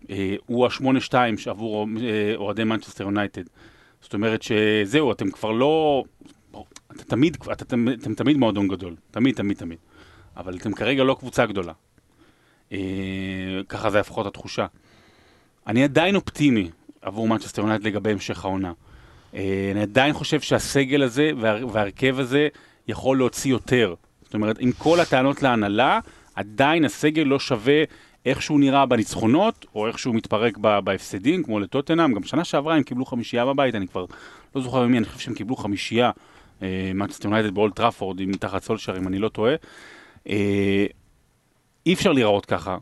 [0.09, 3.43] אה, הוא השמונה שתיים עבור אה, אוהדי מנצ'סטר יונייטד.
[4.01, 6.03] זאת אומרת שזהו, אתם כבר לא...
[6.95, 9.77] אתה תמיד, אתה, אתם, אתם תמיד מועדון גדול, תמיד, תמיד, תמיד.
[10.37, 11.73] אבל אתם כרגע לא קבוצה גדולה.
[12.71, 12.77] אה,
[13.69, 14.65] ככה זה לפחות התחושה.
[15.67, 16.69] אני עדיין אופטימי
[17.07, 18.71] עבור מנצ'סטר יונייטד לגבי המשך העונה.
[19.33, 22.47] אה, אני עדיין חושב שהסגל הזה וה, וההרכב הזה
[22.87, 23.95] יכול להוציא יותר.
[24.23, 25.99] זאת אומרת, עם כל הטענות להנהלה,
[26.35, 27.83] עדיין הסגל לא שווה
[28.25, 32.13] איך שהוא נראה בניצחונות, או איך שהוא מתפרק בהפסדים, כמו לטוטנאם.
[32.13, 34.05] גם שנה שעברה הם קיבלו חמישייה בבית, אני כבר
[34.55, 36.11] לא זוכר ממי, אני חושב שהם קיבלו חמישייה,
[36.93, 39.55] מנצ'סטר יונייטד באולד טראפורד, עם, תחת סולשאר, אם אני לא טועה.
[40.29, 40.85] אה,
[41.85, 42.77] אי אפשר להיראות ככה.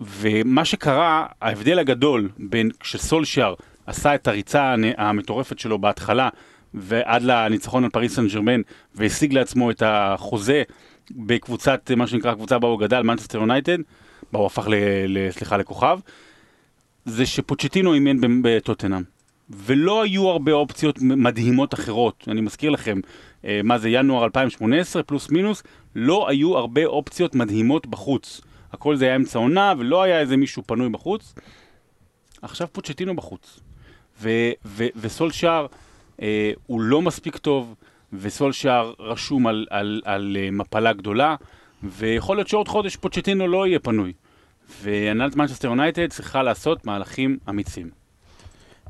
[0.00, 3.54] ומה שקרה, ההבדל הגדול בין כשסולשאר
[3.86, 6.28] עשה את הריצה המטורפת שלו בהתחלה
[6.74, 8.60] ועד לניצחון על פריס סן ג'רמן
[8.94, 10.62] והשיג לעצמו את החוזה
[11.10, 13.78] בקבוצת, מה שנקרא קבוצה בה הוא גדל, מנצ'סטר יונייטד,
[14.32, 14.74] בה הוא הפך, ל,
[15.06, 15.98] ל, סליחה, לכוכב,
[17.04, 19.02] זה שפוצ'טינו אימן בטוטנאם.
[19.50, 22.24] ולא היו הרבה אופציות מדהימות אחרות.
[22.28, 23.00] אני מזכיר לכם,
[23.44, 25.62] אה, מה זה, ינואר 2018, פלוס מינוס,
[25.96, 28.40] לא היו הרבה אופציות מדהימות בחוץ.
[28.76, 31.34] הכל זה היה אמצע עונה, ולא היה איזה מישהו פנוי בחוץ.
[32.42, 33.60] עכשיו פוצ'טינו בחוץ.
[34.20, 35.66] ו- ו- וסולשאר
[36.22, 37.74] אה, הוא לא מספיק טוב,
[38.12, 41.36] וסולשאר רשום על, על, על אה, מפלה גדולה,
[41.82, 44.12] ויכול להיות שעוד חודש פוצ'טינו לא יהיה פנוי.
[44.82, 47.90] והנהלת מנצ'סטר יונייטד צריכה לעשות מהלכים אמיצים.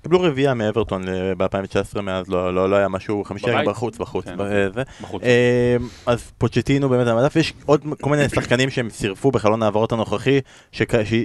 [0.02, 1.04] קיבלו רביעייה מאברטון
[1.36, 3.68] ב-2019, מאז לא, לא, לא היה משהו, חמישה בבית?
[3.68, 4.24] בחוץ, בחוץ.
[4.24, 4.82] כן, ב- זה.
[5.02, 5.22] בחוץ.
[5.22, 9.92] אה, אז פוצ'טינו באמת על המדף, יש עוד כל מיני שחקנים שהם סירפו בחלון ההעברות
[9.92, 10.40] הנוכחי,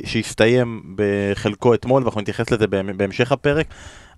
[0.05, 3.67] שהסתיים בחלקו אתמול, ואנחנו נתייחס לזה בהמ- בהמשך הפרק,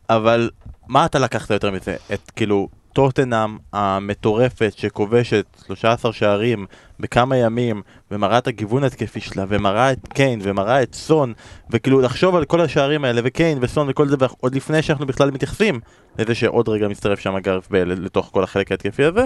[0.10, 0.50] אבל
[0.88, 1.96] מה אתה לקחת יותר מזה?
[2.14, 6.66] את כאילו טוטנאם המטורפת שכובשת 13 שערים
[7.00, 11.34] בכמה ימים, ומראה את הגיוון התקפי שלה, ומראה את קיין, ומראה את סון,
[11.70, 15.80] וכאילו לחשוב על כל השערים האלה, וקיין וסון וכל זה, עוד לפני שאנחנו בכלל מתייחסים
[16.20, 19.26] לזה שעוד רגע מצטרף שם גארת' בייל לתוך כל החלק ההתקפי הזה,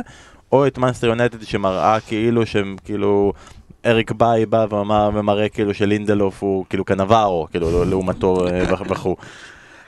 [0.52, 3.34] או את מאנסטר יונייטד שמראה כאילו שהם כאילו...
[3.86, 4.66] אריק באיי בא
[5.14, 9.16] ומראה כאילו שלינדלוף הוא כאילו קנבארו, כאילו לעומתו אה, וכו'.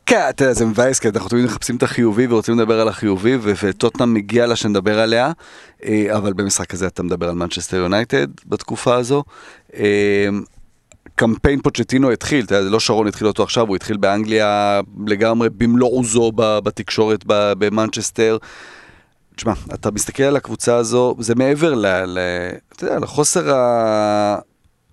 [0.09, 3.37] כן, אתה יודע, זה מבאס, כי אנחנו תמיד מחפשים את החיובי ורוצים לדבר על החיובי,
[3.41, 5.31] וטוטנאם מגיע לה שנדבר עליה,
[5.83, 9.23] אה, אבל במשחק הזה אתה מדבר על מנצ'סטר יונייטד בתקופה הזו.
[9.75, 10.27] אה,
[11.15, 15.49] קמפיין פוצ'טינו התחיל, אתה יודע, זה לא שרון התחיל אותו עכשיו, הוא התחיל באנגליה לגמרי
[15.49, 18.37] במלוא עוזו בתקשורת במנצ'סטר.
[19.35, 21.85] תשמע, אתה מסתכל על הקבוצה הזו, זה מעבר ל...
[22.05, 22.19] ל
[22.73, 24.39] אתה יודע, לחוסר ה...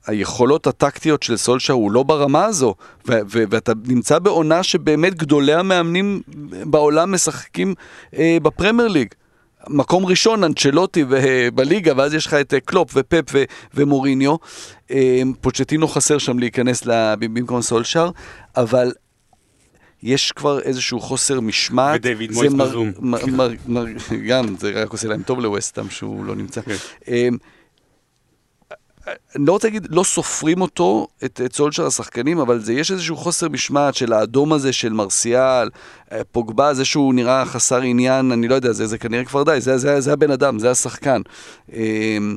[0.07, 2.75] היכולות הטקטיות של סולשה הוא לא ברמה הזו,
[3.09, 6.23] ו- ו- ואתה נמצא בעונה שבאמת גדולי המאמנים
[6.65, 7.75] בעולם משחקים
[8.17, 9.09] אה, בפרמייר ליג.
[9.69, 14.37] מקום ראשון, אנצ'לוטי ו- בליגה, ואז יש לך את אה, קלופ ופפ ו- ומוריניו.
[14.91, 16.83] אה, פוצ'טינו חסר שם להיכנס
[17.19, 18.11] במקום סולשאר,
[18.57, 18.93] אבל
[20.03, 21.95] יש כבר איזשהו חוסר משמעת.
[22.01, 22.93] ודייוויד מויס בזום.
[22.99, 23.85] מר- מר- מר-
[24.27, 26.61] גם, זה רק עושה להם טוב לווסטהאם שהוא לא נמצא.
[26.63, 27.35] כן.
[29.37, 33.17] אני לא רוצה להגיד, לא סופרים אותו, את, את סולשאר השחקנים, אבל זה, יש איזשהו
[33.17, 35.71] חוסר משמעת של האדום הזה של מרסיאל,
[36.13, 39.61] אה, פוגבה, זה שהוא נראה חסר עניין, אני לא יודע, זה, זה כנראה כבר די,
[39.61, 41.21] זה, זה, זה הבן אדם, זה השחקן.
[41.73, 42.37] אמ,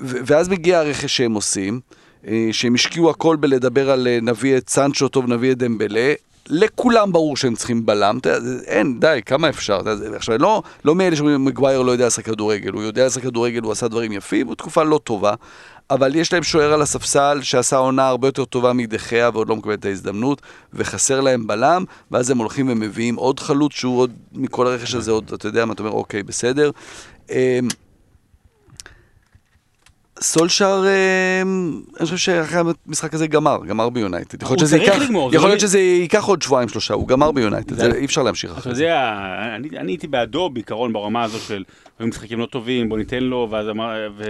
[0.00, 1.80] ואז מגיע הרכש שהם עושים,
[2.26, 6.12] אה, שהם השקיעו הכל בלדבר על אה, נביא את סנצ'ו טוב, נביא את דמבלה.
[6.50, 8.18] לכולם ברור שהם צריכים בלם,
[8.66, 9.80] אין, די, כמה אפשר?
[10.14, 13.72] עכשיו, לא, לא מאלה שאומרים, מגווייר לא יודע לשחק כדורגל, הוא יודע לשחק כדורגל, הוא
[13.72, 15.34] עשה דברים יפים, הוא תקופה לא טובה,
[15.90, 19.74] אבל יש להם שוער על הספסל שעשה עונה הרבה יותר טובה מדחיה ועוד לא מקבל
[19.74, 20.42] את ההזדמנות,
[20.74, 25.32] וחסר להם בלם, ואז הם הולכים ומביאים עוד חלוץ שהוא עוד, מכל הרכש הזה עוד,
[25.32, 26.70] אתה יודע מה, אתה אומר, אוקיי, בסדר.
[30.20, 30.84] סולשאר,
[31.42, 34.42] אמ, אני חושב שאחרי המשחק הזה גמר, גמר ביונייטד.
[34.42, 37.32] יכול להיות שזה ייקח- לגמור, יכול לא- להיות שזה ייקח עוד שבועיים שלושה, הוא גמר
[37.32, 38.82] ביונייטד, אי אפשר להמשיך אתה אחרי זה.
[38.82, 39.14] יודע,
[39.56, 41.64] אני, הייתי בעדו בעיקרון ברמה הזו של
[41.98, 43.48] היו משחקים לא טובים, בוא ניתן לו,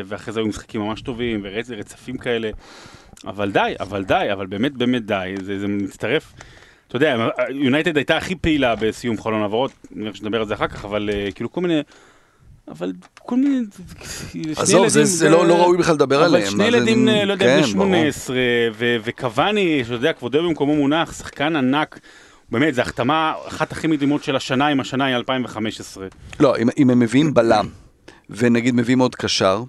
[0.08, 2.50] ואחרי זה היו משחקים ממש טובים, ורצפים כאלה.
[3.26, 6.32] אבל די, אבל די, אבל באמת באמת די, זה, מצטרף.
[6.88, 7.16] אתה יודע,
[7.50, 11.10] יונייטד הייתה הכי פעילה בסיום חלון העברות, אני מניח שנדבר על זה אחר כך, אבל
[11.12, 11.80] uh, כאילו כל מיני...
[12.70, 13.60] אבל כל מיני...
[14.56, 16.42] עזוב, זה- זה לא לא ראוי בכלל לדבר עליהם.
[16.42, 17.86] אבל שני ילדים, אה, לא יודע, כן, בני ברור.
[17.86, 18.36] 18,
[18.78, 21.98] ו- וקוואני, שאתה יודע, כבודו במקומו מונח, שחקן ענק.
[22.50, 26.06] באמת, זו החתמה אחת הכי מדהימות של השנה, עם השנה היא 2015.
[26.40, 27.68] לא, אם, אם הם מביאים בלם,
[28.30, 29.62] ונגיד מביאים עוד קשר,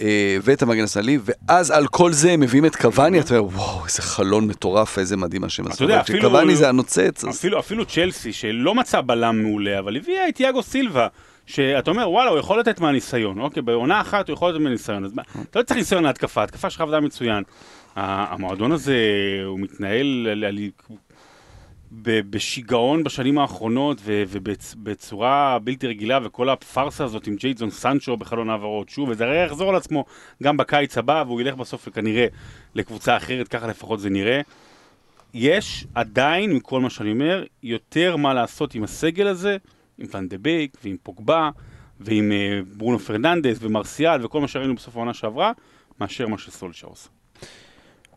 [0.00, 3.84] אה, ואת המגן השמאלי, ואז על כל זה הם מביאים את קוואני, אתה אומר, וואו,
[3.86, 5.84] איזה חלון מטורף, איזה מדהים מה שהם עשו.
[5.84, 7.36] יודע, אפילו- כשקוואני זה הנוצץ, אז...
[7.38, 11.06] אפילו, אפילו צ'לסי, שלא מצא בלם מעולה, אבל הביאה את יאגו סילבה,
[11.48, 15.12] שאתה אומר, וואלה, הוא יכול לתת מהניסיון, אוקיי, בעונה אחת הוא יכול לתת מהניסיון, אז
[15.50, 17.42] אתה לא צריך ניסיון להתקפה, התקפה שלך עבדה מצוין.
[17.96, 18.96] המועדון הזה,
[19.44, 20.58] הוא מתנהל על,
[22.30, 29.08] בשיגעון בשנים האחרונות, ובצורה בלתי רגילה, וכל הפארסה הזאת עם ג'יידזון סנצ'ו בחלון העברות, שוב,
[29.08, 30.04] וזה הרי יחזור על עצמו
[30.42, 32.26] גם בקיץ הבא, והוא ילך בסוף כנראה
[32.74, 34.40] לקבוצה אחרת, ככה לפחות זה נראה.
[35.34, 39.56] יש עדיין, מכל מה שאני אומר, יותר מה לעשות עם הסגל הזה,
[39.98, 41.50] עם ואן דה בייק ועם פוגבה
[42.00, 45.52] ועם אה, ברונו פרננדס ומרסיאל וכל מה שראינו בסוף העונה שעברה,
[46.00, 47.08] מאשר מה שסולשאר עושה.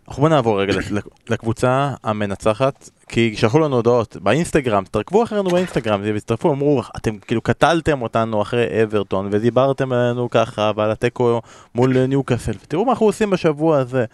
[0.07, 6.01] אנחנו בוא נעבור רגע לק- לקבוצה המנצחת, כי שלחו לנו הודעות באינסטגרם, תעקבו אחרינו באינסטגרם,
[6.03, 11.41] והצטרפו, אמרו, אתם כאילו קטלתם אותנו אחרי אברטון, ודיברתם עלינו ככה, ועל התיקו
[11.75, 14.05] מול ניוקאסל, ותראו מה אנחנו עושים בשבוע הזה.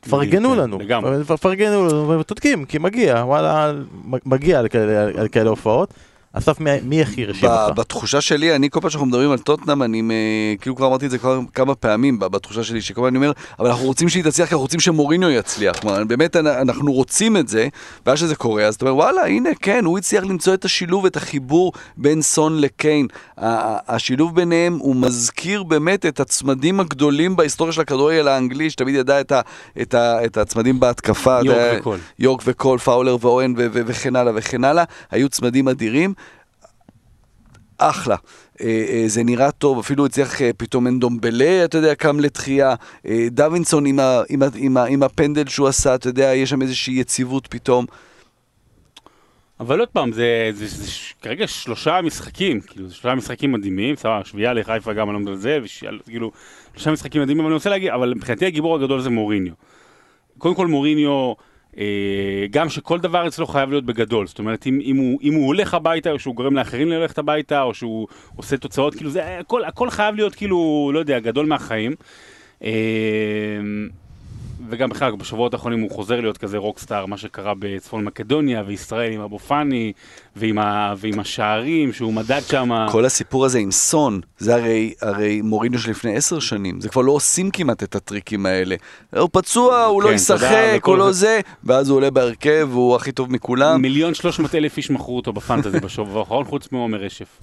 [0.00, 0.78] תפרגנו כן, לנו.
[1.26, 3.72] תפרגנו לנו, וצודקים, כי מגיע, וואלה,
[4.26, 4.58] מגיע
[5.18, 5.94] על כאלה הופעות.
[6.38, 7.78] אסף, מי- מי הכי הרשים אותך?
[7.78, 10.02] בתחושה שלי, אני כל פעם שאנחנו מדברים על טוטנאם, אני
[10.60, 13.68] כאילו כבר אמרתי את זה כבר כמה פעמים, בתחושה שלי, שכל פעם אני אומר, אבל
[13.68, 15.78] אנחנו רוצים שהיא תצליח, כי אנחנו רוצים שמוריניו יצליח.
[15.78, 17.68] כלומר, באמת אנ- אנחנו רוצים את זה,
[18.06, 21.16] ואז שזה קורה, אז אתה אומר, וואלה, הנה, כן, הוא הצליח למצוא את השילוב, את
[21.16, 23.06] החיבור בין סון לקיין.
[23.88, 29.32] השילוב ביניהם, הוא מזכיר באמת את הצמדים הגדולים בהיסטוריה של הכדורגל האנגלי, שתמיד ידע את,
[29.32, 29.40] ה,
[29.82, 31.38] את, ה, את הצמדים בהתקפה.
[31.44, 31.98] יורק וקול.
[32.18, 36.14] יורק וקול, פאולר ואוהן ו- ו- וכן הלאה וכן הלאה, היו צמדים אדירים.
[37.78, 38.16] אחלה.
[38.60, 42.74] אה, אה, זה נראה טוב, אפילו הצליח אה, פתאום אנדומבלה, אתה יודע, קם לתחייה.
[43.30, 46.62] דווינסון עם, ה, עם, ה, עם, ה, עם הפנדל שהוא עשה, אתה יודע, יש שם
[46.62, 47.86] איזושהי יציבות פתאום.
[49.60, 53.96] אבל עוד פעם, זה, זה, זה, ש- כרגע שלושה משחקים, כאילו, זה שלושה משחקים מדהימים,
[53.96, 55.62] סבבה, שביעייה לחיפה גם, אני לא מזלזל,
[56.04, 56.30] כאילו,
[56.74, 59.52] שלושה משחקים מדהימים, אבל אני רוצה להגיד, אבל מבחינתי הגיבור הגדול זה מוריניו.
[60.38, 61.32] קודם כל מוריניו,
[62.50, 65.74] גם שכל דבר אצלו חייב להיות בגדול, זאת אומרת, אם, אם, הוא, אם הוא הולך
[65.74, 68.06] הביתה, או שהוא גורם לאחרים ללכת הביתה, או שהוא
[68.36, 71.94] עושה תוצאות, כאילו, זה, הכל, הכל חייב להיות כאילו, לא יודע, גדול מהחיים.
[74.68, 79.20] וגם בכלל, בשבועות האחרונים הוא חוזר להיות כזה רוקסטאר, מה שקרה בצפון מקדוניה, וישראל עם
[79.20, 79.92] אבו פאני,
[80.36, 82.86] ועם, ה, ועם השערים שהוא מדד שם.
[82.90, 87.02] כל הסיפור הזה עם סון, זה הרי, הרי מוריניו של לפני עשר שנים, זה כבר
[87.02, 88.76] לא עושים כמעט את הטריקים האלה.
[89.16, 91.40] הוא פצוע, הוא לא כן, תודה, ישחק, הוא לא זה.
[91.64, 93.82] ואז הוא עולה בהרכב, והוא הכי טוב מכולם.
[93.82, 97.40] מיליון שלוש מאות אלף איש מכרו אותו בפנטזי בשבוע האחרון, חוץ מעומר רשף.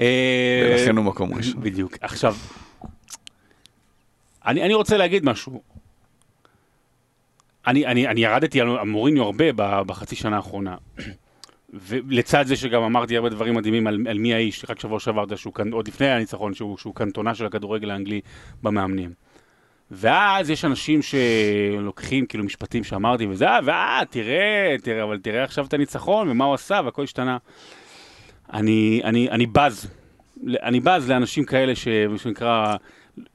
[0.00, 1.60] אה, ולכן הוא מקום ראשון.
[1.62, 1.96] בדיוק.
[2.00, 2.34] עכשיו,
[4.46, 5.73] אני, אני רוצה להגיד משהו.
[7.66, 9.44] אני, אני, אני ירדתי על מוריניו הרבה
[9.84, 10.76] בחצי שנה האחרונה.
[11.74, 15.24] ולצד זה שגם אמרתי הרבה דברים מדהימים על, על מי האיש, רק שבוע שעבר,
[15.72, 18.20] עוד לפני הניצחון, שהוא, שהוא קנטונה של הכדורגל האנגלי
[18.62, 19.12] במאמנים.
[19.90, 25.66] ואז יש אנשים שלוקחים כאילו משפטים שאמרתי וזה, אה, ואה, תראה, תראה, אבל תראה עכשיו
[25.66, 27.38] את הניצחון ומה הוא עשה והכל השתנה.
[28.52, 29.86] אני, אני, אני בז,
[30.62, 32.76] אני בז לאנשים כאלה שמה שנקרא,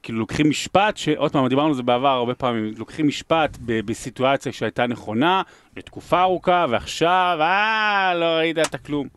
[0.02, 4.52] כאילו לוקחים משפט, שעוד פעם, דיברנו על זה בעבר הרבה פעמים, לוקחים משפט ב- בסיטואציה
[4.52, 5.42] שהייתה נכונה,
[5.76, 9.08] לתקופה ארוכה, ועכשיו, אה, לא ראית את הכלום.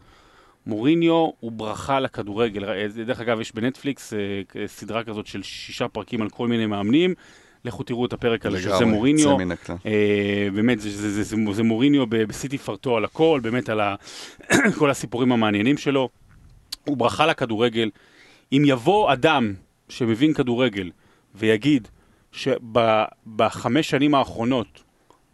[0.66, 2.66] מוריניו הוא ברכה לכדורגל.
[2.66, 4.18] אה, דרך אגב, יש בנטפליקס אה,
[4.68, 7.14] סדרה כזאת של שישה פרקים על כל מיני מאמנים.
[7.66, 9.38] לכו תראו את הפרק על לגמרי, זה מוריניו.
[9.86, 13.80] אה, באמת, זה, זה, זה, זה, זה מוריניו ב- בסיטי פרטו על הכל, באמת על
[13.80, 13.96] ה,
[14.80, 16.10] כל הסיפורים המעניינים שלו.
[16.86, 17.90] הוא ברכה לכדורגל.
[18.52, 19.54] אם יבוא אדם
[19.98, 20.90] שמבין כדורגל
[21.36, 21.88] ויגיד
[22.32, 24.84] שבחמש שנים האחרונות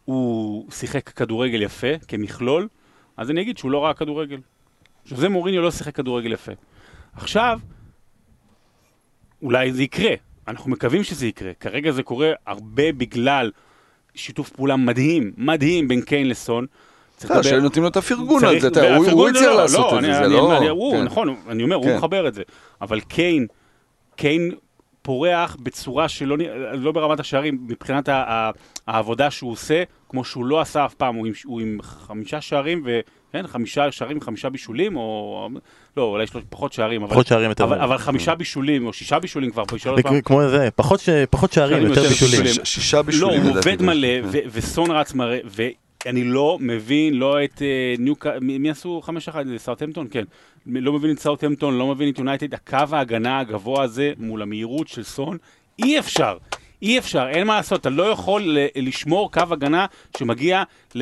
[0.05, 2.67] הוא שיחק כדורגל יפה, כמכלול,
[3.17, 4.37] אז אני אגיד שהוא לא ראה כדורגל.
[5.05, 6.51] שזה מוריניו לא שיחק כדורגל יפה.
[7.15, 7.59] עכשיו,
[9.41, 10.11] אולי זה יקרה,
[10.47, 11.51] אנחנו מקווים שזה יקרה.
[11.59, 13.51] כרגע זה קורה הרבה בגלל
[14.15, 16.65] שיתוף פעולה מדהים, מדהים בין קיין לסון.
[17.17, 19.55] צריך אה, לדבר- שהיו נותנים לו את הפרגון על זה, הוא- הוא לא, הצליח לא,
[19.61, 20.91] לעשות את זה, זה לא...
[20.93, 21.03] כן.
[21.03, 21.89] נכון, אני אומר, כן.
[21.89, 22.41] הוא מחבר את זה.
[22.81, 23.47] אבל קיין,
[24.19, 24.51] קיין
[25.01, 26.37] פורח בצורה שלא
[26.73, 28.51] לא ברמת השערים, מבחינת ה- ה-
[28.87, 32.81] העבודה שהוא עושה, כמו שהוא לא עשה אף פעם, הוא עם- הוא עם חמישה שערים,
[32.85, 32.99] ו...
[33.33, 35.49] כן, חמישה שערים, חמישה בישולים, או...
[35.97, 37.11] לא, אולי יש לו פחות שערים, אבל...
[37.11, 37.63] פחות שערים יותר.
[37.63, 37.79] אבל.
[37.81, 41.77] אבל חמישה בישולים, או שישה בישולים כבר בשלוש זה כמו זה, פחות ש- פחות שערים,
[41.77, 42.43] יותר יותר בישולים.
[42.43, 42.65] בישולים.
[42.65, 43.69] ש- שישה לא, בישולים הוא לדעתי.
[43.69, 44.27] עובד מלא, כן.
[44.31, 45.35] ו- וסון רץ מלא,
[46.05, 47.67] ואני לא מבין, לא את אה,
[47.99, 49.43] ניוקאסל, מי מי עשו חמש אחת?
[49.57, 50.07] סאוטהמפטון?
[50.11, 50.23] כן.
[50.71, 55.03] לא מבין את סאוטהמפטון, לא מבין את יונייטד, הקו ההגנה הגבוה הזה מול המהירות של
[55.03, 55.37] סון,
[55.79, 56.37] אי אפשר.
[56.81, 59.85] אי אפשר, אין מה לעשות, אתה לא יכול לשמור קו הגנה
[60.17, 60.63] שמגיע
[60.95, 61.01] אה,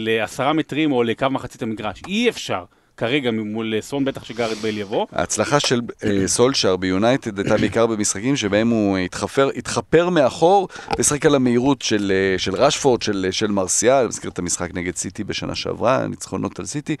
[0.00, 2.02] לעשרה מטרים או לקו מחצית המגרש.
[2.08, 2.64] אי אפשר.
[2.96, 5.06] כרגע מול סון בטח שגארת' בייל יבוא.
[5.12, 11.34] ההצלחה של אה, סולשר ביונייטד הייתה בעיקר במשחקים שבהם הוא התחפר, התחפר מאחור ושחק על
[11.34, 15.54] המהירות של, אה, של רשפורד, של, של מרסיאל, אני מזכיר את המשחק נגד סיטי בשנה
[15.54, 16.96] שעברה, ניצחונות על סיטי,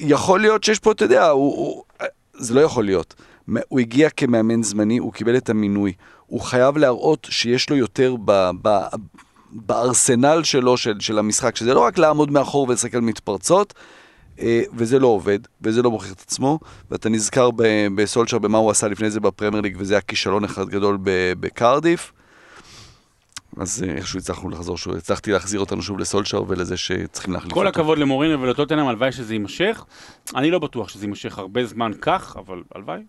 [0.00, 1.84] ויכול להיות שיש פה, אתה יודע, הוא, הוא,
[2.34, 3.14] זה לא יכול להיות.
[3.68, 5.92] הוא הגיע כמאמן זמני, הוא קיבל את המינוי.
[6.26, 8.78] הוא חייב להראות שיש לו יותר ב, ב,
[9.50, 13.74] בארסנל שלו, של, של המשחק, שזה לא רק לעמוד מאחור ולשחק על מתפרצות,
[14.40, 16.58] אה, וזה לא עובד, וזה לא מוכיח את עצמו,
[16.90, 17.50] ואתה נזכר
[17.94, 20.98] בסולשר במה הוא עשה לפני זה בפרמייר ליג, וזה היה כישלון אחד גדול
[21.40, 22.12] בקרדיף.
[23.60, 27.66] אז אה, איכשהו הצלחנו לחזור שוב, הצלחתי להחזיר אותנו שוב לסולשר ולזה שצריכים להחליף כל
[27.66, 27.80] אותו.
[27.80, 29.84] הכבוד למורינו ולטוטנאם, הלוואי שזה יימשך.
[30.36, 33.00] אני לא בטוח שזה יימשך הרבה זמן כך, אבל הלוואי.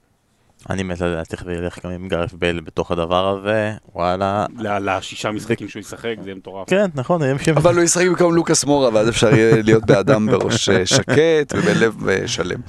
[0.70, 4.46] אני מת לדעת איך זה ילך גם עם גארף בייל בתוך הדבר הזה, וואלה.
[4.60, 6.70] לשישה משחקים שהוא ישחק, זה יהיה מטורף.
[6.70, 7.58] כן, נכון, הם שם.
[7.58, 12.10] אבל הוא ישחק במקום לוקאס מורה, ואז אפשר יהיה להיות באדם בראש אה, שקט ובלב
[12.10, 12.60] אה, שלם.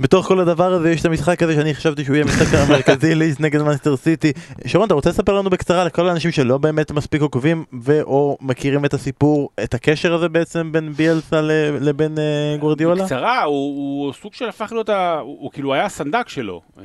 [0.00, 3.40] בתוך כל הדבר הזה יש את המשחק הזה שאני חשבתי שהוא יהיה המשחק המרכזי ליז
[3.40, 4.32] נגד מאנסטר סיטי.
[4.66, 8.94] שרון, אתה רוצה לספר לנו בקצרה לכל האנשים שלא באמת מספיק עוקבים ו/או מכירים את
[8.94, 11.40] הסיפור, את הקשר הזה בעצם בין ביאלסה
[11.80, 13.02] לבין אה, גוורדיולה?
[13.02, 14.90] בקצרה, הוא, סוג של הפך להיות.
[15.20, 16.62] הוא, כאילו היה הסנדק שלו.
[16.78, 16.84] אה,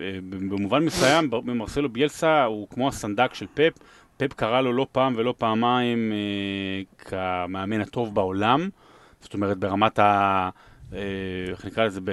[0.00, 3.72] אה, במובן מסוים, במרסלו ביאלסה הוא כמו הסנדק של פפ.
[4.16, 6.12] פפ קרא לו לא פעם ולא פעמיים
[6.98, 8.68] כמאמן הטוב בעולם.
[9.20, 10.48] זאת אומרת, ברמת ה...
[10.92, 10.98] אה,
[11.50, 12.00] איך נקרא לזה?
[12.04, 12.10] ב...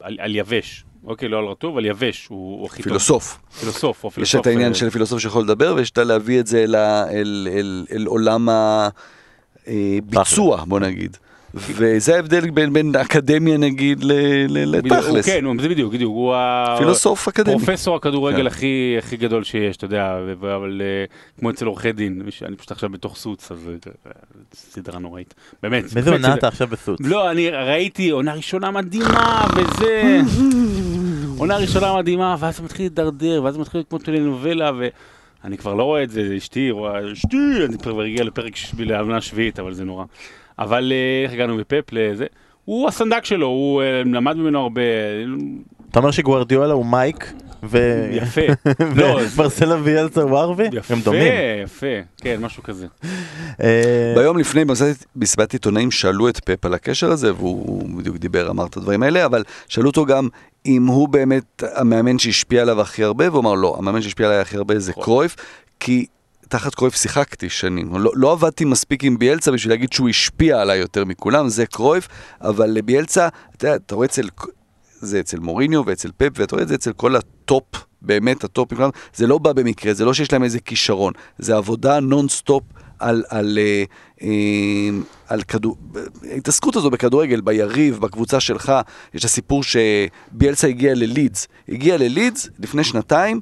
[0.00, 0.84] על, על יבש.
[1.04, 2.26] אוקיי, לא על רטוב, על יבש.
[2.26, 2.84] הוא, הכי טוב.
[2.84, 3.38] פילוסוף.
[3.60, 4.40] פילוסוף, או יש פילוסוף.
[4.40, 7.86] את העניין אה, של פילוסוף שיכול לדבר, ויש את להביא את זה אל, אל, אל,
[7.92, 8.48] אל עולם
[9.66, 11.16] הביצוע, בוא נגיד.
[11.54, 14.12] וזה ההבדל בין, בין אקדמיה נגיד ל-
[14.48, 15.26] ל- לתכלס.
[15.26, 16.10] כן, זה בדיוק, בדיוק.
[16.12, 16.74] הוא ה...
[16.78, 17.56] פילוסוף אקדמי.
[17.56, 18.46] פרופסור הכדורגל כן.
[18.46, 21.04] הכי, הכי גדול שיש, אתה יודע, ו- אבל אה,
[21.40, 23.72] כמו אצל עורכי דין, אני פשוט עכשיו בתוך סוץ, אז אה,
[24.06, 24.10] אה,
[24.54, 25.34] סדרה נוראית.
[25.62, 25.82] באמת.
[25.82, 27.00] באיזה באמת, עונה זה- אתה עכשיו בסוץ?
[27.04, 30.20] לא, אני ראיתי עונה ראשונה מדהימה, וזה...
[31.38, 34.70] עונה ראשונה מדהימה, ואז זה מתחיל להידרדר, ואז זה מתחיל להיות כמו טלנובלה,
[35.44, 37.36] ואני כבר לא רואה את זה, אשתי רואה, אשתי,
[37.68, 40.04] אני כבר הגיע לפרק שביעי, לעונה השביעית, אבל זה נורא.
[40.60, 42.26] אבל אה, איך הגענו מפפ לזה?
[42.64, 44.82] הוא הסנדק שלו, הוא אה, למד ממנו הרבה,
[45.90, 47.78] אתה אומר שגוורדיולה הוא מייק ו...
[48.10, 48.40] יפה.
[48.96, 50.68] לא, ומרסלה ויאלסה הוא ארווי?
[50.72, 51.32] יפה, הם דומים.
[51.64, 52.86] יפה, כן, משהו כזה.
[53.62, 54.64] אה, ביום לפני,
[55.16, 59.24] במסיבת עיתונאים, שאלו את פפ על הקשר הזה, והוא בדיוק דיבר, אמר את הדברים האלה,
[59.24, 60.28] אבל שאלו אותו גם
[60.66, 64.56] אם הוא באמת המאמן שהשפיע עליו הכי הרבה, והוא אמר לא, המאמן שהשפיע עליי הכי
[64.56, 65.04] הרבה זה קרויף.
[65.04, 65.36] קרויף,
[65.80, 66.06] כי
[66.50, 67.96] תחת קרויף שיחקתי שנים.
[67.96, 72.08] לא, לא עבדתי מספיק עם ביאלצה בשביל להגיד שהוא השפיע עליי יותר מכולם, זה קרויף,
[72.40, 74.28] אבל לביאלצה, אתה יודע, אתה רואה אצל,
[75.00, 77.64] זה אצל מוריניו ואצל פפ, ואתה רואה את זה אצל כל הטופ,
[78.02, 78.72] באמת הטופ
[79.14, 82.62] זה לא בא במקרה, זה לא שיש להם איזה כישרון, זה עבודה נונסטופ
[82.98, 83.84] על, על, אה,
[84.22, 85.76] אה, על כדור...
[86.30, 88.72] ההתעסקות הזו בכדורגל, ביריב, בקבוצה שלך,
[89.14, 91.48] יש הסיפור שביאלסה הגיע ללידס.
[91.68, 93.40] הגיע ללידס לפני שנתיים,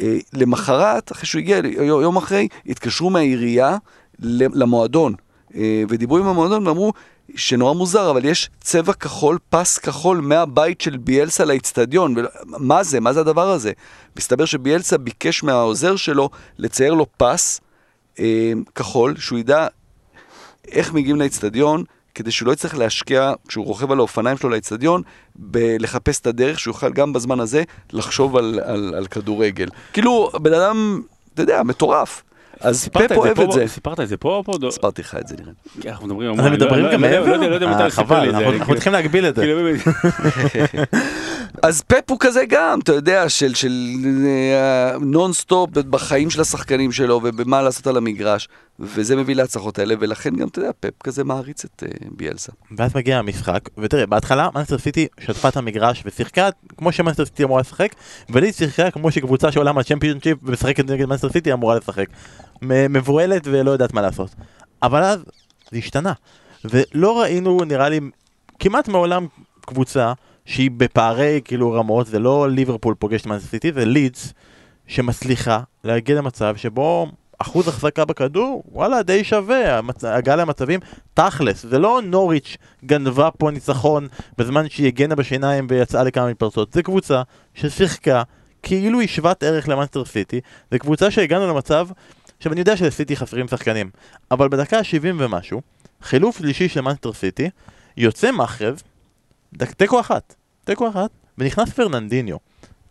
[0.00, 3.76] ולמחרת, אחרי שהוא הגיע, יום אחרי, התקשרו מהעירייה
[4.20, 5.14] למועדון,
[5.54, 6.92] אה, ודיברו עם המועדון ואמרו
[7.36, 12.14] שנורא מוזר, אבל יש צבע כחול, פס כחול מהבית של ביאלסה לאיצטדיון.
[12.44, 13.00] מה זה?
[13.00, 13.72] מה זה הדבר הזה?
[14.16, 17.60] מסתבר שביאלסה ביקש מהעוזר שלו לצייר לו פס
[18.18, 19.66] אה, כחול, שהוא ידע
[20.68, 21.84] איך מגיעים לאיצטדיון,
[22.14, 25.02] כדי שהוא לא יצטרך להשקיע, כשהוא רוכב על האופניים שלו לאיצטדיון,
[25.36, 27.62] בלחפש את הדרך, שהוא יוכל גם בזמן הזה
[27.92, 29.68] לחשוב על, על, על כדורגל.
[29.92, 31.00] כאילו, בן אדם,
[31.34, 32.22] אתה יודע, מטורף.
[32.60, 33.66] אז פפ אוהב את זה.
[33.68, 34.70] סיפרת את זה פה או פה?
[34.70, 35.52] סיפרתי לך את זה נראה.
[35.80, 36.40] כי אנחנו מדברים...
[36.40, 37.36] אתם מדברים לא- גם לא- לא- מעבר?
[37.36, 39.42] לא יודע- לא מתי אה, חבל, לי את זה, אנחנו אנחנו צריכים להגביל את זה.
[39.42, 39.60] כאילו,
[41.62, 43.72] אז פפ הוא כזה גם, אתה יודע, של, של
[44.26, 48.48] אה, נונסטופ בחיים של השחקנים שלו ובמה לעשות על המגרש,
[48.80, 52.52] וזה מביא להצלחות האלה, ולכן גם, אתה יודע, פפ כזה מעריץ את אה, ביאלסה.
[52.76, 57.60] ואז מגיע המשחק, ותראה, בהתחלה מנצ'סטר סיטי שטפה את המגרש ושיחקה כמו שמנסטר סיטי אמורה
[57.60, 57.94] לשחק,
[58.30, 62.06] וליד שיחקה כמו שקבוצה שעולה מהצ'מפיונשיפ ומשחקת נגד מנסטר סיטי אמורה לשחק.
[62.62, 64.34] מבוהלת ולא יודעת מה לעשות.
[64.82, 65.24] אבל אז
[65.70, 66.12] זה השתנה,
[66.64, 68.00] ולא ראינו נראה לי
[68.58, 69.26] כמעט מעולם
[69.60, 70.12] קבוצה
[70.44, 74.32] שהיא בפערי כאילו רמות, זה לא ליברפול פוגש את מנסטר סיטי, זה לידס
[74.86, 77.06] שמצליחה להגיע למצב שבו
[77.42, 80.04] אחוז החזקה בכדור, וואלה, די שווה, המצ...
[80.04, 80.80] הגעה למצבים,
[81.14, 86.82] תכלס, זה לא נוריץ' גנבה פה ניצחון בזמן שהיא הגנה בשיניים ויצאה לכמה מתפרצות, זה
[86.82, 87.22] קבוצה
[87.54, 88.22] ששיחקה
[88.62, 91.88] כאילו היא שוות ערך למאנסטר סיטי, זה קבוצה שהגענו למצב,
[92.38, 93.90] עכשיו אני יודע שלסיטי חסרים שחקנים,
[94.30, 95.60] אבל בדקה ה-70 ומשהו,
[96.02, 97.50] חילוף שלישי של מאנסטר סיטי,
[97.96, 98.82] יוצא מחרב,
[99.56, 100.34] תיקו אחת,
[100.64, 102.36] תיקו אחת, ונכנס פרננדיניו,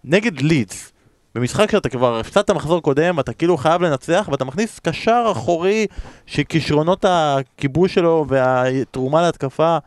[0.03, 0.91] נגד לידס,
[1.35, 5.87] במשחק שאתה כבר הפסדת מחזור קודם, אתה כאילו חייב לנצח, ואתה מכניס קשר אחורי
[6.25, 9.77] שכישרונות הכיבוש שלו והתרומה להתקפה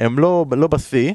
[0.00, 1.12] הם לא, לא בשיא.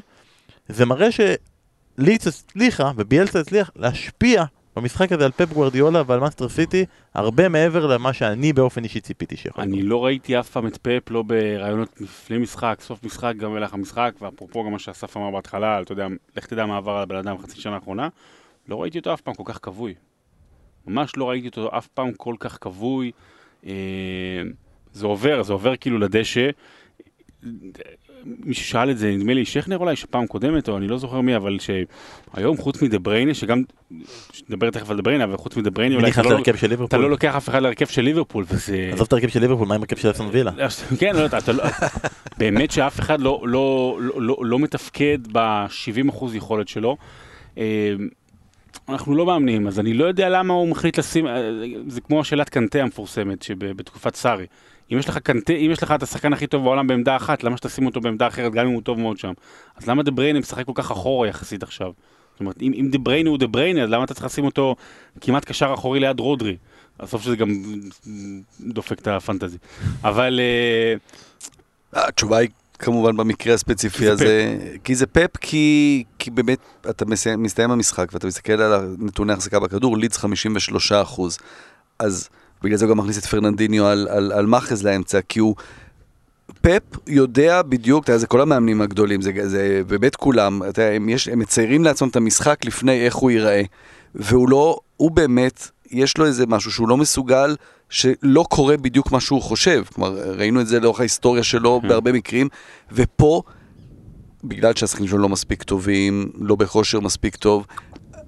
[0.68, 4.44] זה מראה שלידס הצליחה, וביאלסה הצליח להשפיע
[4.76, 6.84] במשחק הזה על פפ גוורדיולה ועל מנצ'סטר סיטי,
[7.14, 9.64] הרבה מעבר למה שאני באופן אישי ציפיתי שיכול.
[9.64, 13.74] אני לא ראיתי אף פעם את פפ, לא בראיונות לפני משחק, סוף משחק, גם במהלך
[13.74, 16.06] המשחק, ואפרופו גם מה שאסף אמר בהתחלה, אתה יודע,
[16.36, 18.08] לך תדע מה עבר על הבן אדם בחצי שנה האחרונה,
[18.68, 19.94] לא ראיתי אותו אף פעם כל כך כבוי.
[20.86, 23.10] ממש לא ראיתי אותו אף פעם כל כך כבוי.
[23.66, 23.72] אה,
[24.92, 26.50] זה עובר, זה עובר כאילו לדשא.
[28.24, 31.36] מישהו שאל את זה, נדמה לי שכנר אולי, שפעם קודמת, או אני לא זוכר מי,
[31.36, 33.62] אבל שהיום חוץ מדה בריינה, שגם,
[34.48, 36.38] נדבר תכף על דה בריינה, אבל חוץ מדה בריינה, מי אולי אתה לא-
[36.84, 37.10] אתה לא?
[37.10, 38.90] לוקח אף אחד להרכב של ליברפול, וזה...
[38.92, 40.50] עזוב את ההרכב של ליברפול, מה עם הרכב של אסון וילה?
[41.00, 41.64] כן, לא יודע, אתה לא...
[42.38, 46.96] באמת שאף אחד לא, לא, לא, לא, לא מתפקד ב-70% יכולת שלו.
[48.88, 51.50] אנחנו לא מאמנים, אז אני לא יודע למה הוא מחליט לשים, אה,
[51.86, 54.46] זה כמו השאלת קאנטה המפורסמת שבתקופת סארי.
[54.92, 57.56] אם יש לך קאנטה, אם יש לך את השחקן הכי טוב בעולם בעמדה אחת, למה
[57.56, 59.32] שתשים אותו בעמדה אחרת, גם אם הוא טוב מאוד שם?
[59.76, 61.92] אז למה דה בריינה משחק כל כך אחורה יחסית עכשיו?
[62.32, 64.76] זאת אומרת, אם, אם דה בריינה הוא דה בריינה, אז למה אתה צריך לשים אותו
[65.20, 66.56] כמעט קשר אחורי ליד רודרי?
[67.00, 67.48] בסוף שזה גם
[68.60, 69.58] דופק את ה fantasy.
[70.04, 70.40] אבל...
[70.40, 70.94] אה,
[71.92, 76.58] התשובה היא כמובן במקרה הספציפי זה הזה, כי זה פפ, כי, כי באמת
[76.90, 81.38] אתה מסיים, מסתיים המשחק ואתה מסתכל על נתוני החזקה בכדור, לידס 53 אחוז.
[81.98, 82.28] אז
[82.62, 85.54] בגלל זה הוא גם מכניס את פרננדיניו על, על, על מאחז לאמצע, כי הוא...
[86.60, 90.92] פפ יודע בדיוק, אתה יודע, זה כל המאמנים הגדולים, זה, זה באמת כולם, אתה יודע,
[90.92, 93.62] הם, יש, הם מציירים לעצמם את המשחק לפני איך הוא ייראה.
[94.14, 97.56] והוא לא, הוא באמת, יש לו איזה משהו שהוא לא מסוגל,
[97.88, 99.84] שלא קורה בדיוק מה שהוא חושב.
[99.94, 102.48] כלומר, ראינו את זה לאורך ההיסטוריה שלו בהרבה מקרים,
[102.92, 103.42] ופה,
[104.44, 107.66] בגלל שהשחקנים שלו לא מספיק טובים, לא בכושר מספיק טוב,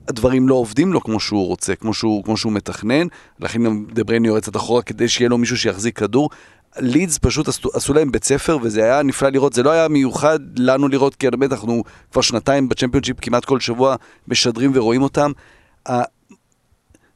[0.09, 3.07] הדברים לא עובדים לו כמו שהוא רוצה, כמו שהוא, כמו שהוא מתכנן,
[3.41, 6.31] לכן גם דה בריינה יורד קצת אחורה כדי שיהיה לו מישהו שיחזיק כדור.
[6.79, 10.39] לידס פשוט עשו, עשו להם בית ספר וזה היה נפלא לראות, זה לא היה מיוחד
[10.57, 13.97] לנו לראות כי באמת אנחנו כבר שנתיים בצ'מפיונשיפ כמעט כל שבוע
[14.29, 15.33] משדרים ורואים אותם.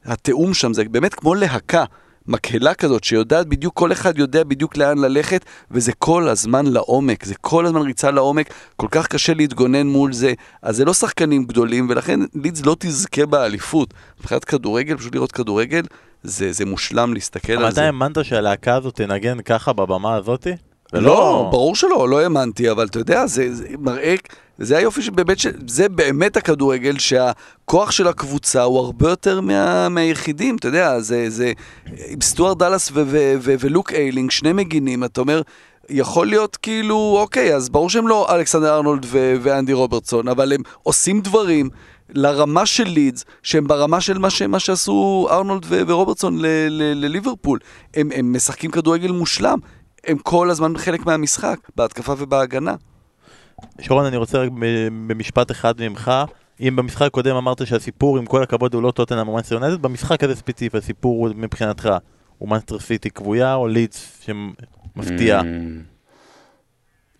[0.05, 1.83] התיאום שם זה באמת כמו להקה,
[2.27, 7.35] מקהלה כזאת שיודעת בדיוק, כל אחד יודע בדיוק לאן ללכת וזה כל הזמן לעומק, זה
[7.35, 11.89] כל הזמן ריצה לעומק, כל כך קשה להתגונן מול זה, אז זה לא שחקנים גדולים
[11.89, 13.93] ולכן לידס לא תזכה באליפות.
[14.19, 15.81] מבחינת כדורגל, פשוט לראות כדורגל,
[16.23, 17.85] זה, זה מושלם להסתכל אבל על אתה זה.
[17.85, 20.51] האמנת שהלהקה הזאת תנגן ככה בבמה הזאתי?
[20.93, 24.15] לא, ברור שלא, לא האמנתי, אבל אתה יודע, זה, זה מראה,
[24.57, 30.55] זה היופי שבאמת, ש- זה באמת הכדורגל, שהכוח של הקבוצה הוא הרבה יותר מה, מהיחידים,
[30.55, 31.51] אתה יודע, זה, זה,
[32.07, 35.41] עם סטוארט דאלאס ו- ו- ו- ולוק איילינג, שני מגינים, אתה אומר,
[35.89, 40.61] יכול להיות כאילו, אוקיי, אז ברור שהם לא אלכסנדר ארנולד ו- ואנדי רוברטסון, אבל הם
[40.83, 41.69] עושים דברים
[42.09, 47.05] לרמה של לידס, שהם ברמה של מה, ש- מה שעשו ארנולד ו- ורוברטסון ל- ל-
[47.05, 47.59] לליברפול.
[47.93, 49.59] הם, הם משחקים כדורגל מושלם.
[50.07, 52.75] הם כל הזמן חלק מהמשחק, בהתקפה ובהגנה.
[53.81, 54.49] שרון, אני רוצה רק
[55.07, 56.11] במשפט אחד ממך.
[56.59, 60.23] אם במשחק הקודם אמרת שהסיפור, עם כל הכבוד, הוא לא טוטנאם או מנצ'סטר יונייטד, במשחק
[60.23, 61.89] הזה ספציפי, הסיפור הוא מבחינתך
[62.37, 65.41] הוא מנסטר סיטי קבויה או לידס שמפתיע?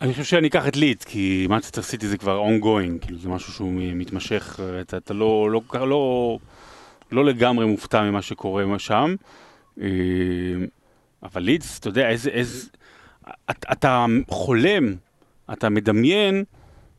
[0.01, 3.53] אני חושב שאני אקח את לידס, כי מנצ'סטר סיטי זה כבר ongoing, כאילו זה משהו
[3.53, 6.37] שהוא מתמשך, אתה, אתה לא, לא, לא, לא,
[7.11, 9.15] לא לגמרי מופתע ממה שקורה שם.
[11.23, 12.67] אבל לידס, אתה יודע, איזה, איזה,
[13.49, 14.95] אתה, אתה חולם,
[15.53, 16.43] אתה מדמיין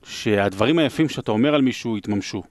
[0.02, 2.42] שהדברים היפים שאתה אומר על מישהו יתממשו.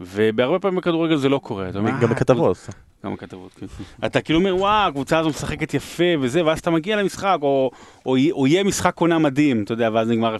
[0.00, 1.68] ובהרבה פעמים בכדורגל זה לא קורה.
[1.68, 2.68] אתה אומר, גם "אה, בכתבות.
[3.04, 3.66] גם הכתבות, כן.
[4.06, 7.70] אתה כאילו אומר, וואו, הקבוצה הזו משחקת יפה וזה, ואז אתה מגיע למשחק, או,
[8.06, 10.38] או, או יהיה משחק עונה מדהים, אתה יודע, ואז נגמר 0-0.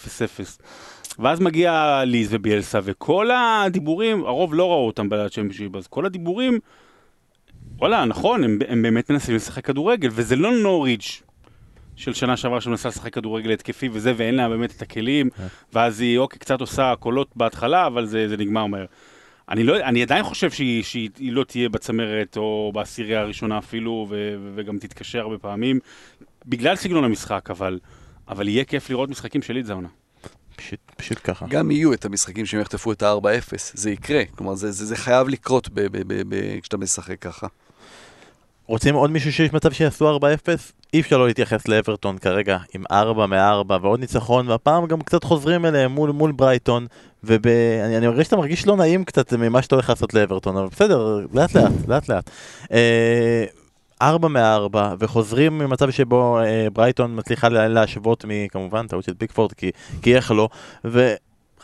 [1.18, 6.58] ואז מגיע ליז וביאלסה, וכל הדיבורים, הרוב לא ראו אותם בצ'מפיונשיפ, אז כל הדיבורים,
[7.80, 11.22] וואלה, נכון, הם, הם באמת מנסים לשחק כדורגל, וזה לא נוריץ'
[11.96, 15.28] של שנה שעברה שמנסה לשחק כדורגל התקפי וזה, ואין לה באמת את הכלים,
[15.72, 18.86] ואז היא אוקיי, קצת עושה קולות בהתחלה, אבל זה, זה נגמר מהר.
[19.48, 24.34] אני, לא, אני עדיין חושב שהיא, שהיא לא תהיה בצמרת או בעשירייה הראשונה אפילו, ו,
[24.42, 25.78] ו, וגם תתקשר הרבה פעמים,
[26.46, 27.78] בגלל סגנון המשחק, אבל,
[28.28, 29.88] אבל יהיה כיף לראות משחקים של לידס העונה.
[30.56, 31.46] פשוט, פשוט ככה.
[31.48, 34.22] גם יהיו את המשחקים שהם יחטפו את ה-4-0, זה יקרה.
[34.36, 37.46] כלומר, זה, זה, זה חייב לקרות ב, ב, ב, ב, כשאתה משחק ככה.
[38.70, 40.22] רוצים עוד מישהו שיש מצב שיעשו 4-0?
[40.94, 45.66] אי אפשר לא להתייחס לאברטון כרגע עם 4 מ-4 ועוד ניצחון, והפעם גם קצת חוזרים
[45.66, 46.86] אליהם מול, מול ברייטון,
[47.24, 51.26] ואני אני מרגיש שאתה מרגיש לא נעים קצת ממה שאתה הולך לעשות לאברטון, אבל בסדר,
[51.32, 52.30] לאט לאט, לאט לאט.
[52.72, 53.44] אה,
[54.02, 59.70] 4 מ-4, וחוזרים ממצב שבו אה, ברייטון מצליחה להשוות מכמובן טעות של פיקפורד, כי,
[60.02, 60.48] כי איך לא,
[60.84, 61.14] ו...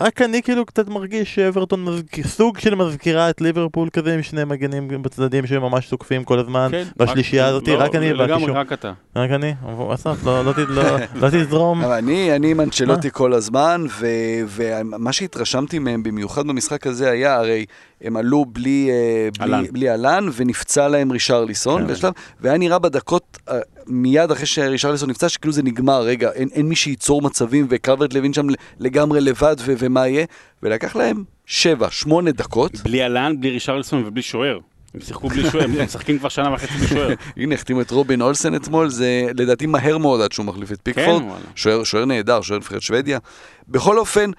[0.01, 4.45] רק אני כאילו קצת מרגיש שאברטון מזכיר, סוג של מזכירה את ליברפול כזה עם שני
[4.45, 8.57] מגנים בצדדים שממש תוקפים כל הזמן כן, בשלישייה רק- הזאת, לא, רק אני לגמרי, בקישור.
[8.57, 8.93] רק אתה.
[9.17, 9.53] רק אני?
[9.95, 10.83] אסף, לא- לא לא-
[11.15, 11.85] לא תזרום.
[11.85, 14.07] אבל אני, אני עם אנצ'לוטי כל הזמן, ו-
[14.49, 17.65] ומה שהתרשמתי מהם במיוחד במשחק הזה היה, הרי
[18.01, 19.63] הם עלו בלי, אה, אהלן.
[19.63, 21.93] בלי, בלי אהלן, ונפצע להם רישרליסון כן.
[21.93, 26.67] בשלב, והיה נראה בדקות, אה, מיד אחרי שרישרליסון נפצע, שכאילו זה נגמר, רגע, אין, אין
[26.67, 28.47] מי שייצור מצבים, וקלברט לוין שם
[28.81, 30.27] לגמרי לבד, ו- ומה יהיה?
[30.63, 32.81] ולקח להם שבע, שמונה דקות.
[32.81, 34.59] בלי אלן, בלי רישרלסון ובלי שוער.
[34.95, 37.09] הם שיחקו בלי שוער, הם משחקים כבר שנה וחצי בלי שוער.
[37.37, 41.23] הנה, החתימו את רובין אולסן אתמול, זה לדעתי מהר מאוד עד שהוא מחליף את פיקפורד.
[41.63, 43.19] כן, שוער נהדר, שוער נבחרת שוודיה.
[43.69, 44.31] בכל אופן,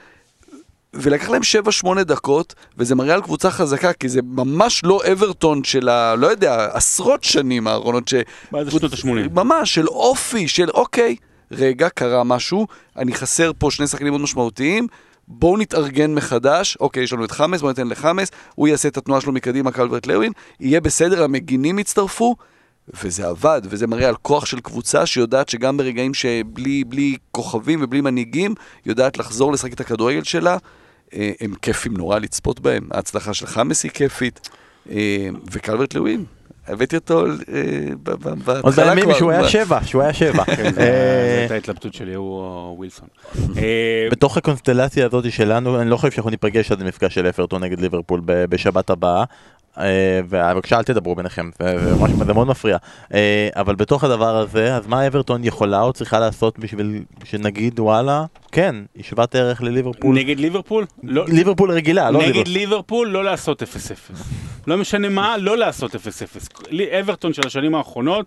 [0.98, 1.42] ולקח להם
[1.86, 6.16] 7-8 דקות, וזה מראה על קבוצה חזקה, כי זה ממש לא אברטון של ה...
[6.16, 8.14] לא יודע, עשרות שנים האחרונות, ש...
[8.52, 9.34] מה זה שנות ה-80?
[9.34, 11.16] ממש, של אופי, של אוקיי,
[11.52, 12.68] רגע, קרה משהו,
[12.98, 14.88] אני חסר פה שני שחקנים מאוד משמעותיים,
[15.28, 19.22] בואו נתארגן מחדש, אוקיי, יש לנו את חמאס, בואו ניתן לחמאס, הוא יעשה את התנועה
[19.22, 22.36] שלו מקדימה, קלברט לוין, יהיה בסדר, המגינים יצטרפו,
[23.04, 28.02] וזה עבד, וזה מראה על כוח של קבוצה שיודעת שגם ברגעים שבלי בלי כוכבים ובלי
[28.02, 30.58] מנהיגים, יודעת לחזור לשחק את הכדורגל שלה.
[31.14, 32.88] אה, הם כיפים נורא לצפות בהם.
[32.92, 34.50] ההצלחה של חמאס היא כיפית.
[34.92, 36.26] אה, וקלברט לוין,
[36.68, 37.32] הבאתי אותו אה,
[38.04, 40.44] בהתחלה עוד בימים שהוא היה שבע, שהוא היה שבע.
[40.56, 43.08] כן, זו הייתה ההתלבטות שלי, הוא ווילסון.
[44.12, 48.22] בתוך הקונסטלציה הזאת שלנו, אני לא חושב שאנחנו ניפגש עד המפגש של אפרטון נגד ליברפול
[48.26, 49.24] בשבת הבאה.
[49.80, 49.86] אה,
[50.30, 51.50] ובבקשה אל תדברו ביניכם,
[52.26, 52.78] זה מאוד מפריע.
[53.14, 58.26] אה, אבל בתוך הדבר הזה, אז מה אברטון יכולה או צריכה לעשות בשביל שנגיד וואלה,
[58.52, 60.16] כן, היא שוות ערך לליברפול.
[60.16, 60.86] נגד ליברפול?
[61.04, 62.54] לא- ליברפול רגילה, לא נגד ליברפול.
[62.54, 63.66] ליברפול לא לעשות 0-0.
[64.68, 66.00] לא משנה מה, לא לעשות 0-0.
[66.70, 68.26] לי- אברטון של השנים האחרונות,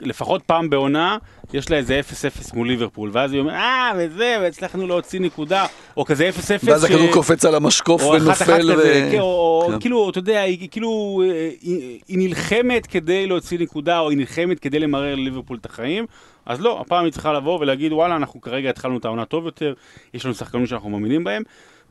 [0.00, 1.18] לפחות פעם בעונה,
[1.52, 5.66] יש לה איזה 0-0 מול ליברפול, ואז היא אומרת, אה, וזה, והצלחנו להוציא נקודה,
[5.96, 6.34] או כזה 0-0.
[6.64, 8.62] ואז ש- הכדור קופץ על המשקוף או אחת אחת ונופל.
[8.72, 9.80] כזה, ו- כן, או כן.
[9.80, 14.58] כאילו, אתה יודע, היא כאילו, אה, היא היא נלחמת כדי להוציא נקודה, או היא נלחמת
[14.60, 16.06] כדי למרר לליברפול את החיים,
[16.46, 19.74] אז לא, הפעם היא צריכה לבוא ולהגיד, וואלה, אנחנו כרגע התחלנו את העונה טוב יותר,
[20.14, 21.42] יש לנו שחקנים שאנחנו מאמינים בהם,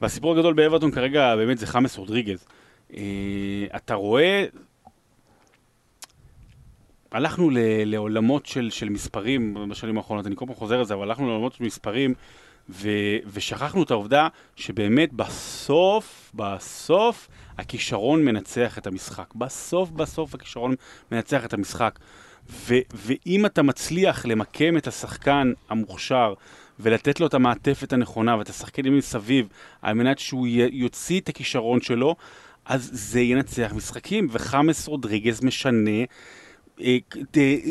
[0.01, 2.45] והסיפור הגדול באברטון כרגע באמת זה חמאס רודריגז.
[2.97, 3.01] אה,
[3.75, 4.45] אתה רואה,
[7.15, 11.03] הלכנו ל- לעולמות של, של מספרים בשנים האחרונות, אני כל פעם חוזר על זה, אבל
[11.03, 12.13] הלכנו לעולמות של מספרים,
[12.69, 12.89] ו,
[13.33, 19.33] ושכחנו את העובדה שבאמת בסוף, בסוף, הכישרון מנצח את המשחק.
[19.35, 20.75] בסוף, בסוף הכישרון
[21.11, 21.99] מנצח את המשחק.
[22.49, 26.33] ו, ואם אתה מצליח למקם את השחקן המוכשר
[26.79, 29.47] ולתת לו את המעטפת הנכונה ואת השחקנים מסביב
[29.81, 32.15] על מנת שהוא יוציא את הכישרון שלו,
[32.65, 36.01] אז זה ינצח משחקים, וחמאס רודריגז משנה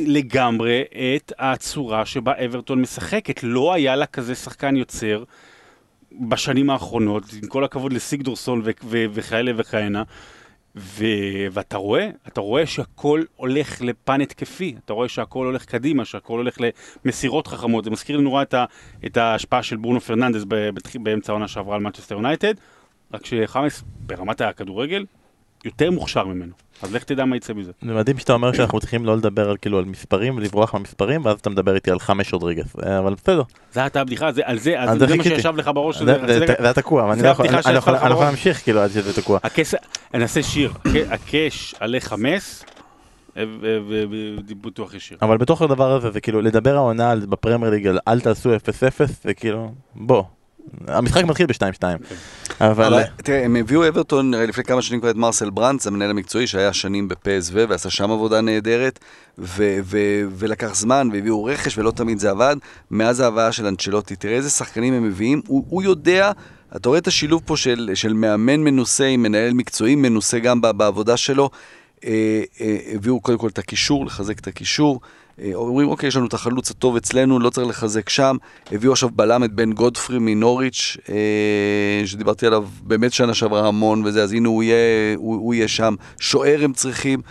[0.06, 0.82] לגמרי
[1.16, 3.42] את הצורה שבה אברטון משחקת.
[3.42, 5.24] לא היה לה כזה שחקן יוצר
[6.28, 10.02] בשנים האחרונות, עם כל הכבוד לסיגדורסון וכאלה וכהנה.
[10.76, 16.38] ו- ואתה רואה, אתה רואה שהכל הולך לפן התקפי, אתה רואה שהכל הולך קדימה, שהכל
[16.38, 16.56] הולך
[17.04, 17.84] למסירות חכמות.
[17.84, 18.64] זה מזכיר לי נורא את, ה-
[19.06, 20.70] את ההשפעה של ברונו פרננדס ב-
[21.02, 22.54] באמצע העונה שעברה על מנצ'סטר יונייטד,
[23.14, 25.04] רק שחאמס ברמת הכדורגל
[25.64, 26.52] יותר מוכשר ממנו.
[26.82, 27.72] אז לך תדע מה יצא מזה.
[27.82, 31.38] זה מדהים שאתה אומר שאנחנו צריכים לא לדבר על כאילו על מספרים ולברוח מהמספרים ואז
[31.40, 33.42] אתה מדבר איתי על חמש רודריגז, אה, אבל בסדר.
[33.72, 35.24] זו הייתה הבדיחה, זה, על זה, אז זה זה מה.
[35.24, 35.98] שישב לך בראש.
[35.98, 37.46] זה- זה זה- זה היה תקוע, אני זה לא יכול-
[37.94, 38.24] לא לא.
[38.24, 39.38] להמשיך כאילו עד שזה תקוע.
[40.14, 42.42] אעשה שיר, הק- הקש עלי חמש,
[43.36, 45.18] ובטוח יש שיר.
[45.22, 48.58] אבל בתוך הדבר הזה זה כאילו לדבר העונה בפרמייר ליג על אל תעשו 0-0
[49.22, 50.22] זה כאילו בוא.
[50.88, 51.80] המשחק מתחיל ב-2-2.
[51.80, 51.96] כן.
[52.60, 53.02] אבל...
[53.16, 57.08] תראה, הם הביאו אברטון לפני כמה שנים כבר את מרסל ברנץ, המנהל המקצועי שהיה שנים
[57.08, 58.98] בפסו ועשה שם עבודה נהדרת,
[59.38, 62.56] ו- ו- ולקח זמן והביאו רכש ולא תמיד זה עבד.
[62.90, 66.32] מאז ההבאה של אנצ'לוטי, תראה איזה שחקנים הם מביאים, הוא, הוא יודע,
[66.76, 71.16] אתה רואה את השילוב פה של, של מאמן מנוסה עם מנהל מקצועי מנוסה גם בעבודה
[71.16, 71.50] שלו.
[72.04, 75.00] אה, אה, הביאו קודם כל את הקישור, לחזק את הקישור.
[75.40, 78.36] אה, אומרים, אוקיי, יש לנו את החלוץ הטוב אצלנו, לא צריך לחזק שם.
[78.72, 84.22] הביאו עכשיו בלם את בן גודפרי מנוריץ', אה, שדיברתי עליו באמת שנה שעברה המון וזה,
[84.22, 85.94] אז הנה הוא יהיה, הוא, הוא יהיה שם.
[86.20, 87.22] שוער הם צריכים.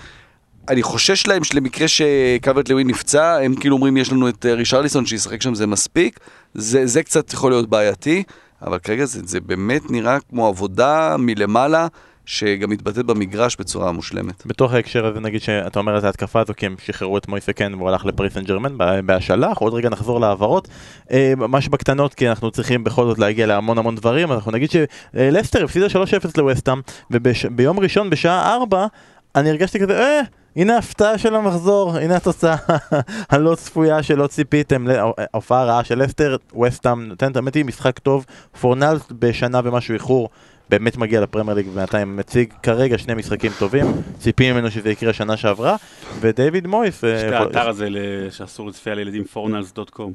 [0.70, 5.06] אני חושש להם שלמקרה שקאברט לוין נפצע, הם כאילו אומרים, יש לנו את אה, רישרליסון
[5.06, 6.20] שישחק שם, זה מספיק.
[6.54, 8.24] זה, זה קצת יכול להיות בעייתי,
[8.62, 11.88] אבל כרגע זה, זה באמת נראה כמו עבודה מלמעלה.
[12.26, 14.46] שגם מתבטאת במגרש בצורה מושלמת.
[14.46, 17.74] בתוך ההקשר הזה נגיד שאתה אומר את ההתקפה הזו כי הם שחררו את מויסה קן
[17.74, 20.68] והוא הלך לפריס סן ג'רמן ב- בהשאלה, אנחנו עוד רגע נחזור להעברות.
[21.12, 25.64] אה, ממש בקטנות כי אנחנו צריכים בכל זאת להגיע להמון המון דברים, אנחנו נגיד שלסטר
[25.64, 25.90] הפסידה 3-0
[26.38, 28.88] לווסטאם וביום ראשון בשעה 4
[29.36, 30.22] אני הרגשתי כזה, אה,
[30.56, 32.56] הנה ההפתעה של המחזור, הנה התוצאה
[33.32, 34.86] הלא צפויה שלא ציפיתם,
[35.34, 38.26] הופעה רעה של לסטר, ווסטאם נותנת, האמת היא משחק טוב,
[38.62, 40.30] פורנל בשנה ומשהו איחור.
[40.70, 43.86] באמת מגיע לפרמייר ליג ובינתיים מציג כרגע שני משחקים טובים,
[44.20, 45.76] ציפים ממנו שזה יקרה שנה שעברה,
[46.20, 47.98] ודייוויד מויס, אה, יש את האתר הזה ל-
[48.30, 50.14] שאסור לצפייה לילדים, פורנלס.קום.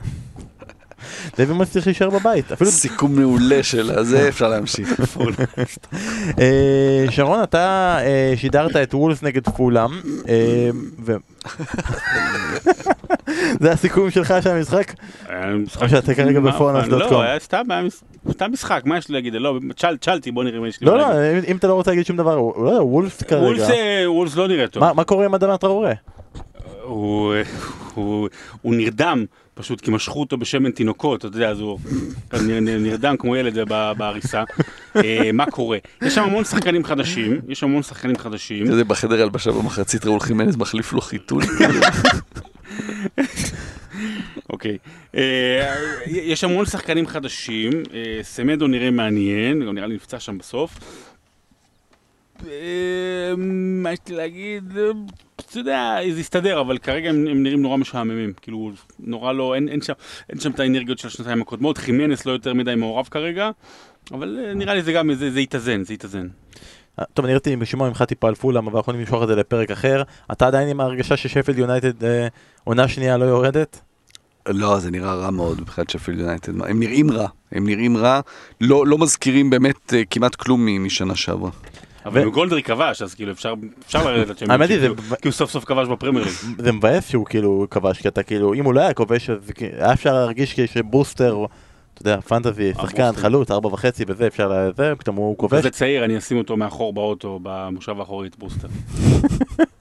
[1.36, 5.00] דיוויד מויס צריך להישאר בבית, אפילו סיכום מעולה של הזה, אפשר להמשיך.
[6.40, 7.58] אה, שרון אתה
[8.00, 9.90] אה, שידרת את וולס נגד פולאם,
[11.04, 11.16] ו...
[13.62, 14.92] זה הסיכום שלך של המשחק?
[15.82, 16.98] או שאתה כרגע מה, בפורנלס.קום.
[16.98, 17.82] לא, היה סתם היה
[18.32, 19.34] סתם משחק, מה יש לי להגיד?
[19.34, 21.06] לא, תשאל- תשאלתי, בוא נראה מה יש לי לא, לא.
[21.12, 22.88] אם- אם אתה לא רוצה להגיד שום דבר, הוא- לא, וולס
[23.22, 24.84] וולס, כרגע, אה, וולס לא נראה טוב.
[24.84, 25.92] מה מה קורה עם אדמה טראורה?
[26.82, 27.34] הוא,
[27.94, 28.28] הוא,
[28.62, 29.24] הוא נרדם,
[29.54, 31.78] פשוט כי משכו אותו בשמן תינוקות, אתה יודע, אז הוא
[32.62, 34.42] נרדם כמו ילד ב- בעריסה.
[34.96, 35.78] אה, מה קורה?
[36.02, 38.66] יש שם המון שחקנים חדשים, יש המון שחקנים חדשים.
[38.66, 41.42] זה במחדר הלבשה במחצית ראול חימנז מחליף לו חיתול.
[44.58, 44.78] אוקיי.
[45.14, 45.74] אה,
[46.06, 50.78] יש המון שחקנים חדשים, אה, סמדו נראה מעניין, גם נראה לי נפצע שם בסוף.
[52.46, 54.78] אה, מה יש לי להגיד?
[54.78, 54.90] אה,
[55.36, 58.32] אתה יודע, זה יסתדר, אבל כרגע הם, נראים נורא משעממים.
[58.42, 61.78] כאילו, נורא לא, אין, שם, את האנרגיות של השנתיים הקודמות.
[61.78, 63.50] חימנס לא יותר מדי מעורב כרגע,
[64.12, 66.28] אבל אה, נראה לי זה גם, זה, יתאזן, זה יתאזן.
[66.98, 69.36] אה, טוב, אני רציתי לשמוע ממך טיפה על פולאם, אבל אנחנו יכולים למשוך את זה
[69.36, 70.02] לפרק אחר.
[70.32, 72.28] אתה עדיין עם ההרגשה ששפילד יונייטד אה,
[72.64, 73.80] עונה שנייה לא יורדת?
[74.48, 76.52] לא, זה נראה רע מאוד מבחינת שפילד יונייטד.
[76.62, 78.20] הם נראים רע, הם נראים רע.
[78.60, 81.50] לא לא מזכירים באמת אה, כמעט כלום משנה שעברה.
[82.06, 83.54] אבל אם מקגולדריק כבש, אז כאילו אפשר,
[83.86, 86.34] אפשר לרדת לצ'מפיונשיפ, האמת היא, זה- כאילו, כי הוא סוף סוף כבש בפרמייר ליג.
[86.64, 89.36] זה מבאס שהוא כאילו כבש, כי אתה כאילו, אם הוא לא היה כובש, אז
[89.78, 91.44] היה אפשר להרגיש כאילו שבוסטר,
[91.94, 93.22] אתה יודע, פנטזי, שחקן, בוסטר.
[93.22, 95.58] חלוץ, ארבע וחצי וזה, אפשר, ל- זה, פתאום הוא כובש.
[95.58, 98.68] כזה צעיר, אני אשים אותו מאחור באוטו, במושב האחורי, את בוסטר.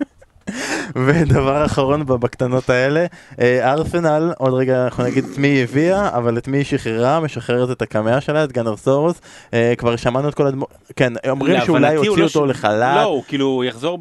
[1.05, 3.05] ודבר אחרון בקטנות האלה,
[3.41, 7.19] אה, ארסנל, עוד רגע אנחנו נגיד את מי היא הביאה, אבל את מי היא שחררה,
[7.19, 9.21] משחררת את הקמע שלה, את גאנרזאורוס.
[9.53, 10.65] אה, כבר שמענו את כל הדמו...
[10.95, 12.95] כן, אומרים שאולי הוא הוציאו לא אותו לחל"ת.
[12.95, 13.99] לא, הוא כאילו יחזור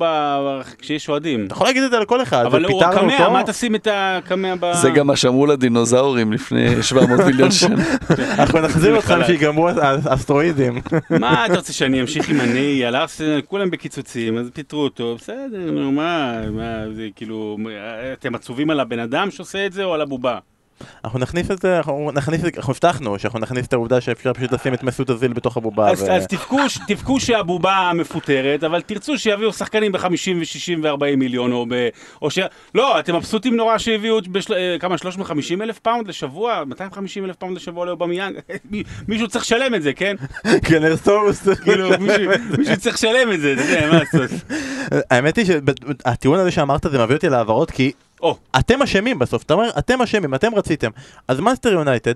[0.78, 1.46] כשיש אוהדים.
[1.46, 3.28] אתה יכול להגיד את זה לכל אחד, אבל הוא הקמע.
[3.28, 4.72] מה תשים את הקמע ב...
[4.72, 7.84] זה גם מה שאמרו לדינוזאורים לפני 700 מיליון שנה.
[8.38, 9.26] אנחנו נחזיר לחל"ת.
[9.26, 9.68] שיגמרו
[10.04, 10.80] האסטרואידים.
[11.20, 15.70] מה אתה רוצה שאני אמשיך עם הני על ארסנל, כולם בקיצוצים, אז פיטרו אותו, בסדר,
[15.70, 17.56] נו מה, מה, זה כאילו,
[18.12, 20.38] אתם עצובים על הבן אדם שעושה את זה או על הבובה?
[21.04, 24.52] אנחנו נכניס את זה, אנחנו נכניס, את- אנחנו הבטחנו שאנחנו נכניס את העובדה שאפשר פשוט
[24.52, 25.90] לשים את מסוט אוזיל בתוך הבובה.
[25.90, 26.58] אז, ו- אז תבכו,
[26.88, 30.06] תבכו שהבובה מפוטרת, אבל תרצו שיביאו שחקנים ב-50
[30.36, 31.88] ו-60 ו-40 מיליון, או ב...
[32.22, 32.38] או ש...
[32.74, 34.54] לא, אתם מבסוטים נורא שהביאו את בשל...
[34.54, 36.64] אה, כמה, 350 אלף פאונד לשבוע?
[36.66, 38.36] 250 אלף פאונד לשבוע לאובמיאנג?
[38.70, 40.16] מי- מישהו צריך לשלם את זה, כן?
[40.70, 41.48] גאנרזאורוס.
[41.64, 42.24] כאילו, מישהו,
[42.58, 44.30] מישהו צריך לשלם את זה, אתה יודע, מה לעשות?
[45.10, 49.54] האמת היא שהטיעון הזה שאמרת זה מביא אותי להעברות כי או, אתם אשמים בסוף, אתה
[49.54, 50.90] אומר אתם אשמים, אתם רציתם.
[51.28, 52.14] אז מנסטר יונייטד,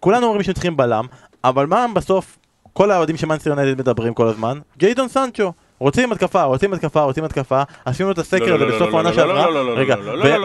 [0.00, 1.06] כולנו אומרים שהם צריכים בלם,
[1.44, 2.38] אבל מה בסוף
[2.72, 4.58] כל האוהדים של מנסטר יונייטד מדברים כל הזמן?
[4.78, 5.52] ג'יידון סנצ'ו.
[5.78, 9.46] רוצים התקפה, רוצים התקפה, רוצים התקפה, עשינו את הסקר הזה בסוף העונה שעברה,
[9.76, 9.96] רגע,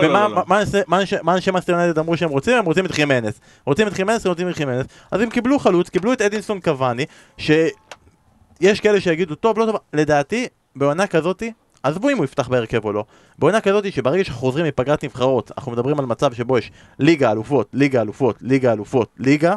[0.04, 0.28] ומה.
[1.24, 2.58] מה אנשי- יונייטד אמרו שהם רוצים?
[2.58, 6.14] הם רוצים את חימנס, רוצים את חימנס, רוצים את חימנס, אז הם קיבלו חלוץ, קיבלו
[6.14, 7.06] את אדינסון קוואני,
[7.38, 11.52] שיש כאלה שיגידו טוב, לא טוב, לדעתי, בעונה כזאתי,
[11.88, 13.04] עזבו אם הוא יפתח בהרכב או לא,
[13.40, 17.70] בעונה כזאתי שברגע שאנחנו חוזרים מפגרת נבחרות, אנחנו מדברים על מצב שבו יש ליגה אלופות,
[17.74, 19.56] ליגה אלופות, ליגה אלופות, ליגה,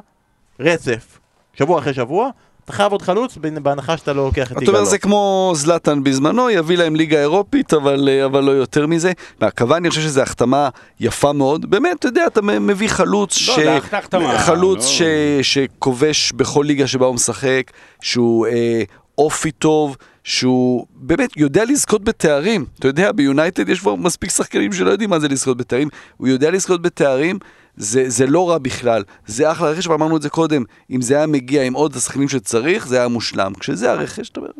[0.61, 1.19] רצף,
[1.55, 2.31] שבוע אחרי שבוע,
[2.65, 4.75] אתה חייב עוד חלוץ, בהנחה שאתה לא לוקח את אתה יגאל.
[4.75, 9.13] אומר, זה כמו זלאטן בזמנו, יביא להם ליגה אירופית, אבל, אה, אבל לא יותר מזה.
[9.41, 10.69] מהקוואני, אני חושב שזו החתמה
[11.01, 11.71] יפה מאוד.
[11.71, 13.59] באמת, אתה יודע, אתה מביא חלוץ ש...
[13.59, 14.91] לא, החתמה, חלוץ לא.
[14.91, 15.03] ש...
[15.43, 17.71] שכובש בכל ליגה שבה הוא משחק,
[18.03, 18.83] שהוא אה,
[19.19, 19.97] אופי טוב,
[20.31, 22.65] שהוא באמת יודע לזכות בתארים.
[22.79, 25.89] אתה יודע, ביונייטד יש כבר מספיק שחקנים שלא יודעים מה זה לזכות בתארים.
[26.17, 27.39] הוא יודע לזכות בתארים.
[27.77, 31.27] זה, זה לא רע בכלל, זה אחלה רכש, ואמרנו את זה קודם, אם זה היה
[31.27, 33.53] מגיע עם עוד השחקנים שצריך, זה היה מושלם.
[33.61, 34.51] כשזה הרכש, אתה אומר,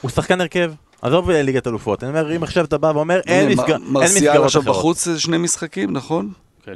[0.00, 0.72] הוא שחקן הרכב,
[1.02, 2.02] עזוב ליגת אלופות.
[2.04, 4.62] אני אומר, אם עכשיו אתה בא ואומר, אין הנה, מסגר- מ- אין מרסיאל מסגרות עכשיו
[4.62, 4.76] אחרות.
[4.76, 6.32] בחוץ זה שני משחקים, נכון?
[6.64, 6.74] כן.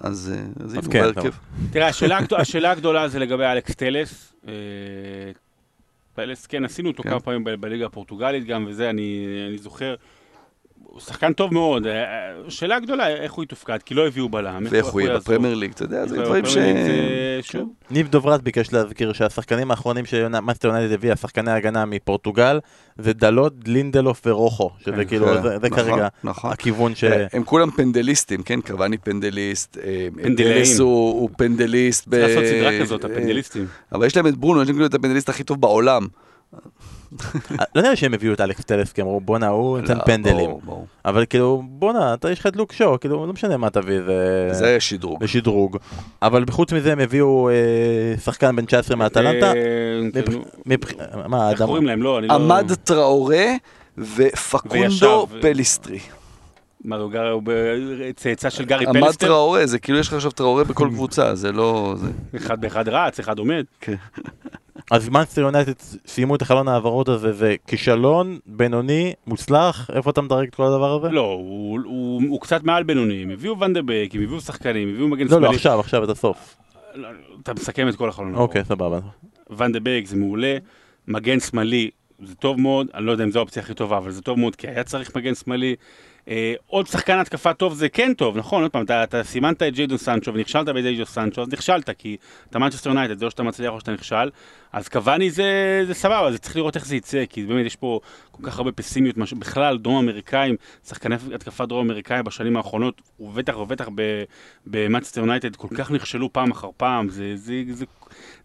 [0.00, 1.30] אז אה, אז הנה, הוא כן, בהרכב.
[1.70, 4.32] תראה, השאלה, הגדול- השאלה הגדולה זה לגבי אלכס טלס.
[6.14, 7.08] טלס, כן, עשינו אותו כן.
[7.10, 9.94] כמה פעמים בליגה הפורטוגלית גם, וזה, אני, אני זוכר.
[10.92, 11.86] הוא שחקן טוב מאוד.
[11.86, 14.66] אה, אה, השאלה הגדולה, איך הוא יתופקד, כי לא הביאו בלם.
[14.70, 15.16] ואיך הוא יהיה?
[15.16, 16.56] בפרמייר ליג, אתה יודע, זה הוא דברים ש...
[17.48, 17.64] כן.
[17.90, 22.60] ניב דוברת ביקש להזכיר שהשחקנים האחרונים שמנצ'סטר יונייטד הביאה, שחקני הגנה מפורטוגל,
[22.98, 25.04] זה דלות, לינדלוף ורוחו, שזה כן.
[25.04, 26.50] כאילו, זה זה נכון, כרגע נכון.
[26.52, 27.04] הכיוון ש...
[27.04, 28.60] אה, הם כולם פנדליסטים, כן?
[28.60, 30.36] קוואני פנדליסט, אה, פנדלאים.
[30.36, 32.08] טלס הוא פנדליסט.
[32.08, 33.66] צריך לעשות סדרה כזאת, אה, הפנדליסטים.
[33.92, 36.06] אבל יש להם את ברונו, יש להם כאילו את הפנדליסט הכי טוב בעולם.
[37.74, 40.50] לא נראה שהם הביאו את אלכס טלס, כי אמרו בואנה הוא נותן לא, פנדלים.
[40.50, 40.86] ברור, ברור.
[41.04, 44.48] אבל כאילו בואנה אתה יש לך את לוק שואו, כאילו לא משנה מה תביא, זה...
[44.52, 45.20] זה שדרוג.
[45.20, 45.76] זה שדרוג.
[46.22, 47.54] אבל חוץ מזה הם הביאו אה,
[48.24, 49.46] שחקן בן 19 מאטלנטה.
[49.52, 49.52] אה,
[50.66, 50.92] מבח-
[51.26, 51.66] מה איך האדם?
[51.66, 52.02] קוראים להם?
[52.02, 52.34] לא, אני לא...
[52.34, 53.44] עמד טראורה
[53.98, 55.98] ופקונדו פליסטרי.
[56.84, 57.42] מה, הוא גר- הוא
[58.16, 59.26] צאצא של גארי עמד פלסטר?
[59.26, 61.94] טראורה, זה כאילו יש לך עכשיו טראורה בכל קבוצה, זה לא...
[61.98, 63.64] זה- אחד באחד רץ, אחד עומד.
[64.90, 65.72] אז מאנסטר יונייטד
[66.06, 70.94] סיימו את החלון ההעברות הזה, זה כישלון בינוני, מוצלח, איפה אתה מדרג את כל הדבר
[70.96, 71.08] הזה?
[71.08, 73.22] לא, הוא- הוא הוא קצת מעל בינוני.
[73.22, 75.54] הם הביאו ונדבק, הם הביאו שחקנים, הביאו מגן לא, לא, שמאלי.
[75.56, 76.56] עכשיו, עכשיו, את הסוף.
[76.94, 77.08] לא,
[77.42, 78.34] אתה מסכם את כל החלון.
[78.34, 78.98] אוקיי, סבבה.
[79.82, 80.56] בק זה מעולה,
[81.08, 81.90] מגן שמאלי
[82.24, 84.56] זה טוב מאוד, אני לא יודע אם זו האופציה הכי טובה, אבל זה טוב מאוד,
[84.56, 85.74] כי היה צריך מגן שמאלי.
[86.28, 88.62] אה, עוד שחקן התקפה טוב זה כן טוב, נכון?
[88.62, 92.16] עוד פעם, אתה, אתה סימנת את ג'יידון סנצ'ו ונכשלת בג'יידון סנצ'ו, אז נכשלת, כי
[92.50, 94.30] אתה מנצ'סטר יונייטד, זה או שאתה מצליח או שאתה נכשל,
[94.72, 98.00] אז קבאני זה, זה סבבה, זה צריך לראות איך זה יצא, כי באמת יש פה
[98.30, 99.32] כל כך הרבה פסימיות, מש...
[99.32, 100.56] בכלל דרום אמריקאים,
[100.88, 103.88] שחקני התקפה דרום אמריקאים בשנים האחרונות, ובטח ובטח
[104.66, 107.84] במנצ'סטר יונייטד, כל כך נכשלו פעם אחר פעם, זה, זה, זה,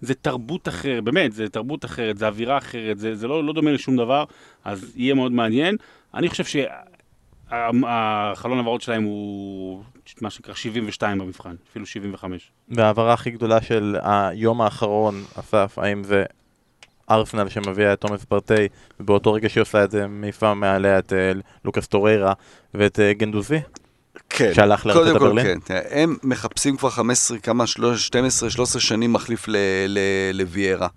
[0.02, 3.72] זה תרבות אחרת, באמת, זה תרבות אחרת, זה אווירה אחרת, זה, זה לא, לא דומה
[3.72, 4.24] לשום דבר,
[4.66, 5.78] אז יהיה מאוד מעניין.
[6.14, 6.44] אני חושב
[7.50, 9.84] שהחלון העברות שלהם הוא
[10.22, 12.52] מה שנקרא 72 במבחן, אפילו 75.
[12.70, 16.24] וההעברה הכי גדולה של היום האחרון, אסף, האם זה
[17.12, 18.68] ארסנל שמביאה את תומאס פרטי,
[19.00, 21.32] ובאותו רגע שהיא עושה את זה, מעיפה מעליה את אה,
[21.66, 22.34] לוקאס טוריירה
[22.74, 23.60] ואת אה, גנדוזי?
[24.30, 24.54] כן.
[24.54, 25.42] שהלך קודם כל?
[25.44, 25.58] כן.
[25.90, 27.64] הם מחפשים כבר 15, כמה,
[28.76, 29.56] 12-13 שנים מחליף ל-
[29.88, 30.88] ל- לוויירה.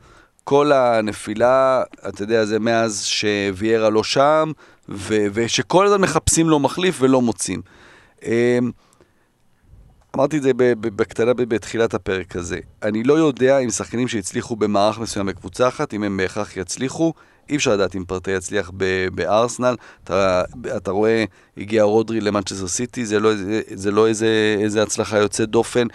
[0.45, 4.53] כל הנפילה, אתה יודע, זה מאז שוויירה לא שם,
[4.91, 7.63] ו- ושכל הזמן מחפשים לו מחליף ולא מוצאים.
[8.25, 8.71] אמ,
[10.17, 12.59] אמרתי את זה בקטנה בתחילת הפרק הזה.
[12.83, 17.13] אני לא יודע אם שחקנים שהצליחו במערך מסוים בקבוצה אחת, אם הם בהכרח יצליחו.
[17.51, 18.71] אי אפשר לדעת אם פרטי יצליח
[19.15, 19.75] בארסנל.
[20.05, 20.43] אתה,
[20.77, 21.25] אתה רואה,
[21.57, 23.31] הגיע רודרי למנצ'סטר סיטי, זה לא,
[23.75, 25.87] זה, לא איזה, איזה הצלחה יוצאת דופן.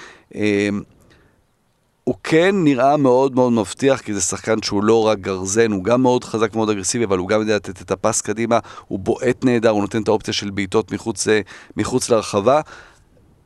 [2.06, 6.02] הוא כן נראה מאוד מאוד מבטיח, כי זה שחקן שהוא לא רק גרזן, הוא גם
[6.02, 9.70] מאוד חזק ומאוד אגרסיבי, אבל הוא גם יודע לתת את הפס קדימה, הוא בועט נהדר,
[9.70, 11.42] הוא נותן את האופציה של בעיטות מחוץ, אה,
[11.78, 12.62] מחוץ לרחבה.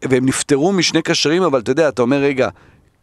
[0.10, 2.50] והם נפטרו משני קשרים, אבל אתה יודע, אתה אומר, רגע,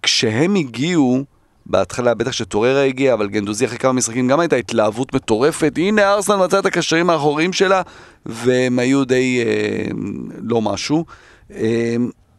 [0.03, 1.25] כשהם הגיעו,
[1.67, 6.37] בהתחלה, בטח שטוררה הגיע, אבל גנדוזי אחרי כמה משחקים גם הייתה התלהבות מטורפת, הנה ארסנל
[6.37, 7.83] מצא את הקשרים האחוריים שלה,
[8.27, 9.87] והם היו די אה,
[10.43, 11.05] לא משהו.
[11.55, 11.97] אה,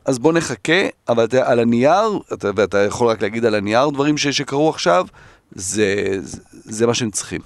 [0.07, 4.17] אז בוא נחכה, אבל אתה, על הנייר, אתה, ואתה יכול רק להגיד על הנייר דברים
[4.17, 5.07] ש, שקרו עכשיו,
[5.51, 7.41] זה, זה, זה מה שהם צריכים.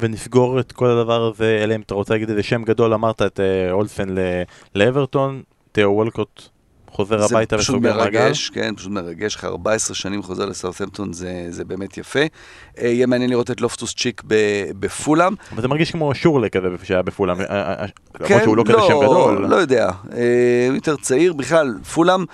[0.00, 3.40] ונסגור את כל הדבר הזה, אלא אם אתה רוצה להגיד איזה שם גדול, אמרת את
[3.40, 4.42] אה, אולסן ל-
[4.74, 6.42] לאברטון, תיאו וולקוט
[6.92, 8.18] חוזר הביתה זה פשוט וסוגר מעגל.
[8.20, 12.20] מרגש, כן, פשוט מרגש, אחרי 14 שנים חוזר לסאות'מפטון, זה, זה באמת יפה.
[12.78, 14.22] אה, יהיה מעניין לראות את לופטוס צ'יק
[14.80, 15.34] בפולאם.
[15.52, 17.86] אבל זה מרגיש כמו שורלה כזה שהיה בפולאם, אה, אה,
[18.20, 19.46] למרות שהוא לא כזה שם גדול.
[19.46, 19.90] לא יודע,
[20.74, 22.24] יותר צעיר, בכלל, פולאם,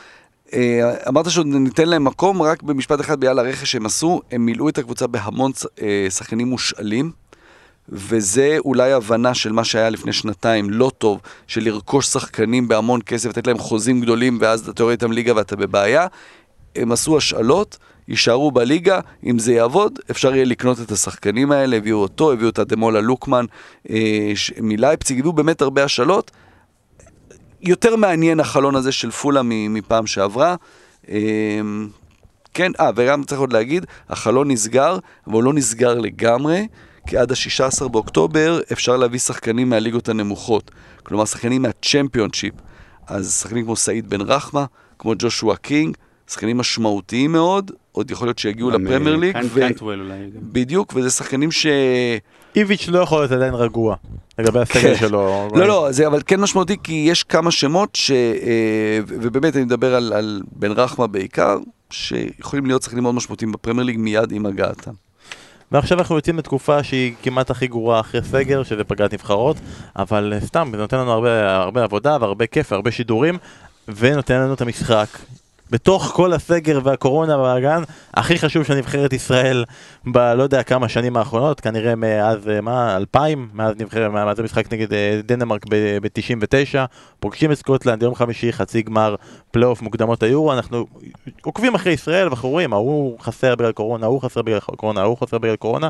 [1.09, 4.79] אמרת שעוד ניתן להם מקום, רק במשפט אחד בגלל הרכש שהם עשו, הם מילאו את
[4.79, 5.53] הקבוצה בהמון
[6.09, 7.28] שחקנים מושאלים.
[7.89, 13.29] וזה אולי הבנה של מה שהיה לפני שנתיים, לא טוב, של לרכוש שחקנים בהמון כסף,
[13.29, 16.07] לתת להם חוזים גדולים, ואז אתה יורד איתם ליגה ואתה בבעיה.
[16.77, 17.79] הם עשו השאלות,
[18.09, 22.59] יישארו בליגה, אם זה יעבוד, אפשר יהיה לקנות את השחקנים האלה, הביאו אותו, הביאו את
[22.59, 23.45] הדמולה לוקמן
[23.91, 26.31] אה, מלייפציג, הביאו באמת הרבה השאלות.
[27.63, 30.57] יותר מעניין החלון הזה של פולה מפעם שעברה.
[31.09, 31.61] אה,
[32.55, 36.67] כן, אה, וגם צריך עוד להגיד, החלון נסגר, אבל הוא לא נסגר לגמרי,
[37.09, 40.71] כי עד ה-16 באוקטובר אפשר להביא שחקנים מהליגות הנמוכות.
[41.03, 42.55] כלומר, שחקנים מהצ'מפיונשיפ.
[43.07, 44.65] אז שחקנים כמו סעיד בן רחמה,
[44.99, 45.97] כמו ג'ושוע קינג,
[46.31, 49.37] שחקנים משמעותיים מאוד, עוד יכול להיות שיגיעו גם, לפרמייר אה, ליג.
[49.55, 50.15] קנטוול אולי.
[50.35, 51.67] בדיוק, וזה שחקנים ש...
[52.57, 53.97] איביץ' לא יכול להיות עדיין רגוע
[54.39, 54.97] לגבי הסגל כן.
[54.97, 55.49] שלו.
[55.55, 58.11] לא, לא, זה אבל כן משמעותי, כי יש כמה שמות ש...
[58.11, 61.59] אה, ובאמת, אני מדבר על, על בן רחמה בעיקר,
[61.91, 64.93] שיכולים להיות שחקנים מאוד משמעותיים בפרמייר ליג מיד עם הגעתם.
[65.73, 69.57] ועכשיו אנחנו יוצאים לתקופה שהיא כמעט הכי גרועה אחרי סגר, שזה פגרת נבחרות,
[69.97, 73.39] אבל אה, סתם, זה נותן לנו הרבה, הרבה עבודה והרבה כיף והרבה שידורים,
[73.89, 75.09] ונותן לנו את המשחק.
[75.71, 77.83] בתוך כל הסגר והקורונה והגן,
[78.15, 79.65] הכי חשוב של נבחרת ישראל
[80.07, 84.93] בלא יודע כמה שנים האחרונות, כנראה מאז, אה, מה, 2000, מאז נבחרת, מאז המשחק נגד
[84.93, 86.79] אה, דנמרק ב-99,
[87.21, 89.15] פוגשים את סקוטלנד יום חמישי, חצי גמר,
[89.51, 90.87] פלייאוף מוקדמות היורו, אנחנו
[91.43, 95.39] עוקבים אחרי ישראל ואנחנו רואים, ההוא חסר בגלל קורונה, ההוא חסר בגלל קורונה, ההוא חסר
[95.39, 95.89] בגלל קורונה,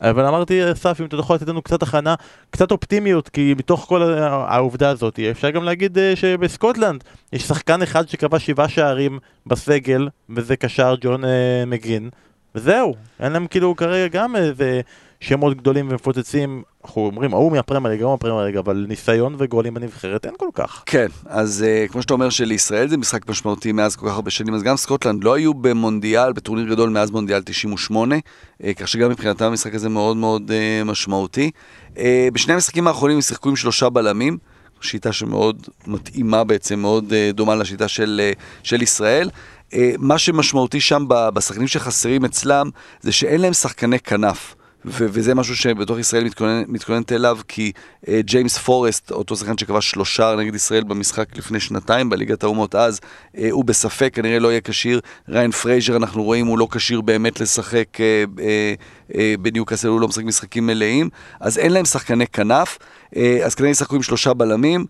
[0.00, 2.14] אבל אמרתי, אסף, אם אתה יכול לתת לנו קצת הכנה,
[2.50, 8.08] קצת אופטימיות, כי מתוך כל העובדה הזאת, אפשר גם להגיד אה, שבסקוטלנד יש שחקן אחד
[8.08, 12.10] שקבע שבעה שערים בסגל, וזה קשר ג'ון אה, מקגין,
[12.54, 14.80] וזהו, אין להם כאילו כרגע גם איזה
[15.20, 20.26] שמות גדולים ומפוצצים, אנחנו אומרים, ההוא מהפרמייר ליג, ההוא מהפרמייר ליג, אבל ניסיון וגולים בנבחרת
[20.26, 20.82] אין כל כך.
[20.86, 24.54] כן, אז אה, כמו שאתה אומר שלישראל זה משחק משמעותי מאז כל כך הרבה שנים,
[24.54, 29.44] אז גם סקוטלנד לא היו במונדיאל, בטורניר גדול מאז מונדיאל 98, אה, כך שגם מבחינתם
[29.44, 31.50] המשחק הזה מאוד מאוד אה, משמעותי.
[31.94, 31.98] אה,
[32.32, 34.38] בשני המשחקים האחרונים הם שיחקו עם שלושה בלמים,
[34.80, 39.30] שיטה שמאוד מתאימה בעצם, מאוד אה, דומה לשיטה של, אה, של ישראל.
[39.70, 42.70] אה, מה שמשמעותי שם בשחקנים שחסרים אצלם,
[43.00, 44.54] זה שאין להם שחקני כנף.
[44.84, 47.72] ו- וזה משהו שבתוך ישראל מתכונן, מתכוננת אליו, כי
[48.04, 53.00] אה, ג'יימס פורסט, אותו שחקן שכבש שלושה נגד ישראל במשחק לפני שנתיים בליגת האומות אז,
[53.00, 55.00] אה, הוא בספק, כנראה לא יהיה כשיר.
[55.28, 60.08] ראיין פרייזר, אנחנו רואים, הוא לא כשיר באמת לשחק אה, אה, אה, בניוקאסל, הוא לא
[60.08, 61.08] משחק משחקים מלאים,
[61.40, 62.78] אז אין להם שחקני כנף,
[63.14, 64.84] uh, אז כנראה ישחקו עם שלושה בלמים.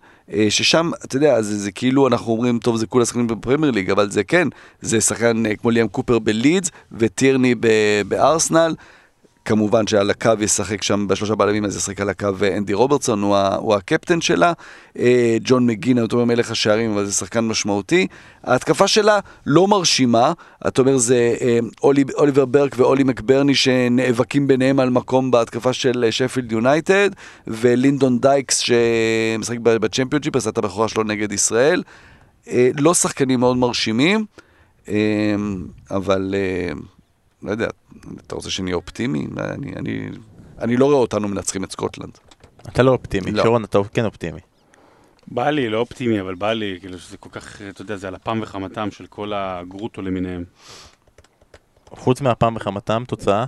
[0.49, 4.09] ששם, אתה יודע, זה, זה כאילו אנחנו אומרים, טוב, זה כולה שחקנים בפרמייר ליג, אבל
[4.09, 4.47] זה כן,
[4.81, 7.55] זה שחקן כמו ליאם קופר בלידס וטירני
[8.07, 8.75] בארסנל.
[9.49, 13.75] כמובן שעל הקו ישחק שם בשלושה בלמים, אז ישחק על הקו אנדי רוברטסון, הוא, הוא
[13.75, 14.53] הקפטן שלה.
[14.99, 18.07] אה, ג'ון מגינה, אומר מלך השערים, אבל זה שחקן משמעותי.
[18.43, 20.33] ההתקפה שלה לא מרשימה,
[20.67, 26.03] אתה אומר זה אה, אולי, אוליבר ברק ואולי מקברני שנאבקים ביניהם על מקום בהתקפה של
[26.03, 27.09] אה, שפילד יונייטד,
[27.47, 31.83] ולינדון דייקס שמשחק ב- בצ'מפיונשיפ, עשה את הבכורה שלו נגד ישראל.
[32.47, 34.25] אה, לא שחקנים מאוד מרשימים,
[34.89, 34.95] אה,
[35.91, 36.35] אבל...
[36.37, 36.73] אה,
[37.43, 37.67] לא יודע,
[38.27, 39.29] אתה רוצה שנהיה אופטימיים?
[39.39, 40.09] אני, אני,
[40.59, 42.17] אני לא רואה אותנו מנצחים את סקוטלנד.
[42.61, 43.43] אתה לא אופטימי, לא.
[43.43, 44.39] שרון אתה כן אופטימי.
[45.27, 48.15] בא לי, לא אופטימי, אבל בא לי, כאילו שזה כל כך, אתה יודע, זה על
[48.15, 50.43] אפם וחמתם של כל הגרוטו למיניהם.
[51.89, 53.45] חוץ מהפעם בחמתם, תוצאה.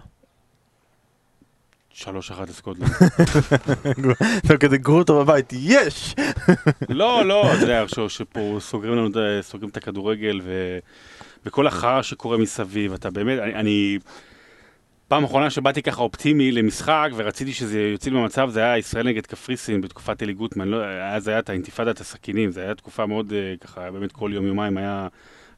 [1.90, 2.90] שלוש אחת לסקוטלנד.
[4.48, 6.16] זה כזה גרוטו בבית, יש!
[6.90, 9.10] לא, לא, אתה יודע, שפה סוגרים לנו,
[9.42, 10.80] סוגרים את הכדורגל ו...
[11.46, 14.00] וכל החרא שקורה מסביב, אתה באמת, אני, אני...
[15.08, 19.82] פעם אחרונה שבאתי ככה אופטימי למשחק ורציתי שזה יוציא במצב, זה היה ישראל נגד קפריסין
[19.82, 23.92] בתקופת אלי גוטמן, לא, אז היה את האינתיפאדת הסכינים, זו הייתה תקופה מאוד, אה, ככה,
[23.92, 25.08] באמת כל יום יומיים היה,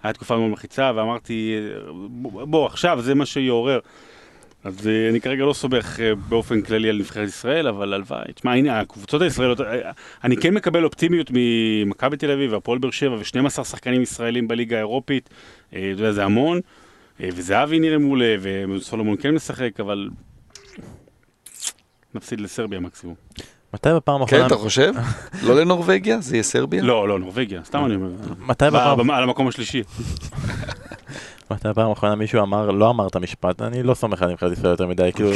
[0.03, 3.79] היה תקופה מאוד מלחיצה, ואמרתי, אה, בוא, בוא, עכשיו זה מה שיעורר.
[4.63, 8.33] אז אה, אני כרגע לא סומך אה, באופן כללי על נבחרת ישראל, אבל הלוואי.
[8.35, 9.91] תשמע, הנה, הקבוצות הישראליות, אה,
[10.23, 15.29] אני כן מקבל אופטימיות ממכבי תל אביב והפועל באר שבע ו-12 שחקנים ישראלים בליגה האירופית.
[15.69, 16.59] אתה יודע, זה המון.
[17.19, 20.09] וזהבי נראה מעולה, וסולומון כן משחק, אבל...
[22.15, 23.15] נפסיד לסרביה מקסימום.
[23.73, 24.47] מתי בפעם כן, האחרונה...
[24.47, 24.93] אתה חושב?
[25.43, 26.21] לא לנורבגיה?
[26.21, 26.83] זה יהיה סרביה?
[26.83, 28.09] לא, לא, נורבגיה, סתם אני אומר.
[28.39, 29.11] מתי בפעם...
[29.11, 29.83] על המקום השלישי.
[31.51, 34.69] מתי בפעם האחרונה מישהו אמר, לא אמר את המשפט, אני לא סומך על נבחרת ישראל
[34.71, 35.29] יותר מדי, כאילו,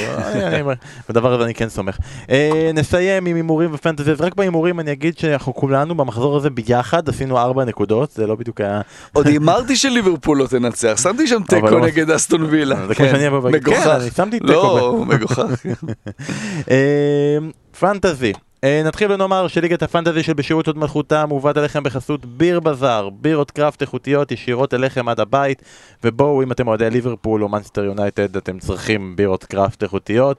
[1.09, 1.97] בדבר הזה אני כן סומך.
[2.29, 7.09] אה, נסיים עם הימורים ופנטזי, אז רק בהימורים אני אגיד שאנחנו כולנו במחזור הזה ביחד
[7.09, 8.81] עשינו ארבע נקודות, זה לא בדיוק היה...
[9.13, 12.87] עוד הימרתי שליברפול לא תנצח, שמתי שם תיקו אבל- נגד אסטון וילה.
[12.87, 13.11] זה כמו כן.
[13.11, 13.83] שאני אבוא מגוחך.
[13.83, 14.51] כן, אני שמתי תיקו.
[14.53, 15.39] לא, מגוחך.
[16.71, 17.37] אה,
[17.79, 18.33] פנטזי.
[18.63, 23.51] אה, נתחיל ונאמר שליגת הפנטזי של בשירות עוד מלכותה מובאת אליכם בחסות ביר בזאר, בירות
[23.51, 25.61] קראפט איכותיות ישירות אליכם עד הבית
[26.03, 30.37] ובואו אם אתם אוהדי ליברפול או מנסטר יונייטד אתם צריכים בירות קראפט איכותיות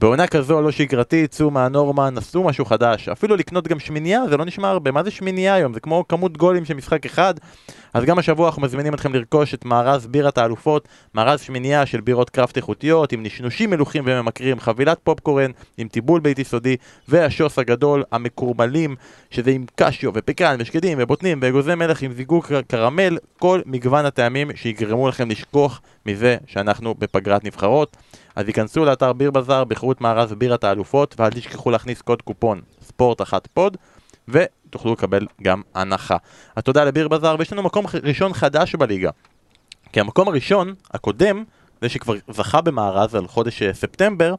[0.00, 3.08] בעונה כזו לא שגרתית, צאו מהנורמה, נסו משהו חדש.
[3.08, 4.90] אפילו לקנות גם שמינייה, זה לא נשמע הרבה.
[4.90, 5.74] מה זה שמינייה היום?
[5.74, 7.34] זה כמו כמות גולים של משחק אחד.
[7.94, 12.30] אז גם השבוע אנחנו מזמינים אתכם לרכוש את מארז בירת האלופות, מארז שמינייה של בירות
[12.30, 16.76] קראפט איכותיות, עם נשנושים מלוכים וממכרים, חבילת פופקורן, עם טיבול בית יסודי,
[17.08, 18.96] והשוס הגדול, המקורמלים,
[19.30, 25.08] שזה עם קשיו ופקן ושקדים ובוטנים ואגוזי מלך עם זיגוג קרמל, כל מגוון הטעמים שיגרמו
[25.08, 27.96] לכם לשכוח מזה שאנחנו בפגרת נבחרות.
[28.38, 32.60] אז ייכנסו לאתר ביר בזאר, בחרו את מארז בירת האלופות, ואל תשכחו להכניס קוד קופון
[32.82, 33.76] ספורט אחת פוד,
[34.28, 36.16] ותוכלו לקבל גם הנחה.
[36.56, 39.10] אז תודה לביר בזאר, ויש לנו מקום ראשון חדש בליגה.
[39.92, 41.44] כי המקום הראשון, הקודם,
[41.82, 44.34] זה שכבר זכה במארז על חודש אה, ספטמבר,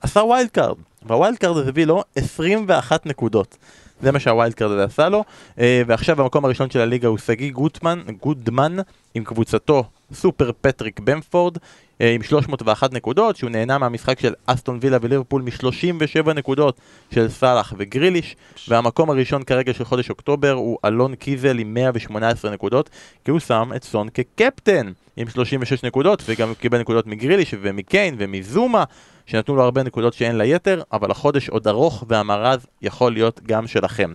[0.00, 3.56] עשה wild card, וה wild card הזה הביא לו 21 נקודות.
[4.02, 5.24] זה מה שה wild card הזה עשה לו,
[5.58, 8.76] אה, ועכשיו במקום הראשון של הליגה הוא שגיא גוטמן, גודמן,
[9.14, 11.58] עם קבוצתו סופר פטריק במפורד,
[12.08, 16.80] עם 301 נקודות, שהוא נהנה מהמשחק של אסטון וילה וליברפול מ-37 נקודות
[17.14, 18.36] של סאלח וגריליש,
[18.68, 22.90] והמקום הראשון כרגע של חודש אוקטובר הוא אלון קיזל עם 118 נקודות,
[23.24, 28.84] כי הוא שם את סון כקפטן עם 36 נקודות, וגם קיבל נקודות מגריליש ומקיין ומזומה,
[29.26, 34.12] שנתנו לו הרבה נקודות שאין ליתר, אבל החודש עוד ארוך והמארז יכול להיות גם שלכם.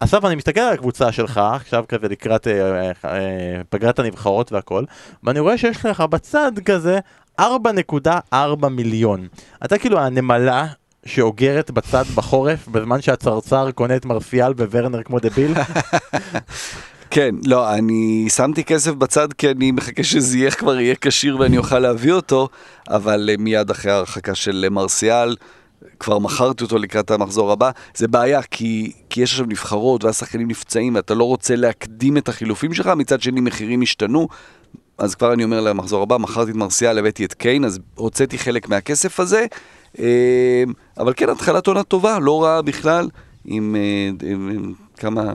[0.00, 4.84] אסף, אני מסתכל על הקבוצה שלך, עכשיו כזה לקראת אה, אה, אה, פגרת הנבחרות והכל,
[5.22, 6.98] ואני רואה שיש לך בצד כזה
[7.40, 9.26] 4.4 מיליון.
[9.64, 10.66] אתה כאילו הנמלה
[11.06, 15.54] שאוגרת בצד בחורף, בזמן שהצרצר קונה את מרסיאל וורנר כמו דביל?
[17.10, 21.78] כן, לא, אני שמתי כסף בצד כי אני מחכה שזייח כבר יהיה כשיר ואני אוכל
[21.78, 22.48] להביא אותו,
[22.88, 25.36] אבל אה, מיד אחרי ההרחקה של מרסיאל,
[25.98, 30.94] כבר מכרתי אותו לקראת המחזור הבא, זה בעיה, כי, כי יש עכשיו נבחרות והשחקנים נפצעים
[30.94, 34.28] ואתה לא רוצה להקדים את החילופים שלך, מצד שני מחירים השתנו,
[34.98, 38.68] אז כבר אני אומר למחזור הבא, מכרתי את מרסיאל, הבאתי את קיין, אז הוצאתי חלק
[38.68, 39.46] מהכסף הזה,
[39.98, 40.64] אה,
[40.98, 43.08] אבל כן, התחלת עונה טובה, לא רעה בכלל,
[43.44, 45.32] עם, אה, עם, עם כמה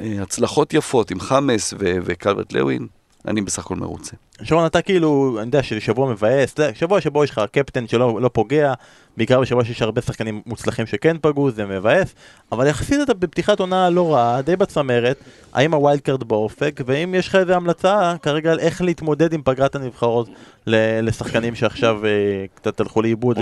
[0.00, 2.86] הצלחות יפות, עם חמאס וקלברט לוין.
[3.26, 4.16] אני בסך הכל מרוצה.
[4.42, 8.74] שרון, אתה כאילו, אני יודע ששבוע מבאס, שבוע שבו יש לך קפטן שלא לא פוגע,
[9.16, 12.14] בעיקר בשבוע שיש הרבה שחקנים מוצלחים שכן פגעו, זה מבאס,
[12.52, 15.16] אבל יחסית אתה בפתיחת עונה לא רעה, די בצמרת,
[15.52, 19.42] האם ה wild card באופק, ואם יש לך איזה המלצה כרגע על איך להתמודד עם
[19.44, 20.28] פגרת הנבחרות
[20.66, 22.10] לשחקנים שעכשיו אה,
[22.54, 23.38] קצת תלכו לאיבוד,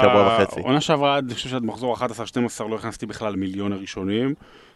[0.00, 0.60] שבוע וחצי.
[0.60, 2.00] עונה שעברה, אני חושב שעד מחזור 11-12
[2.70, 4.34] לא הכנסתי בכלל מיליון הראשונים,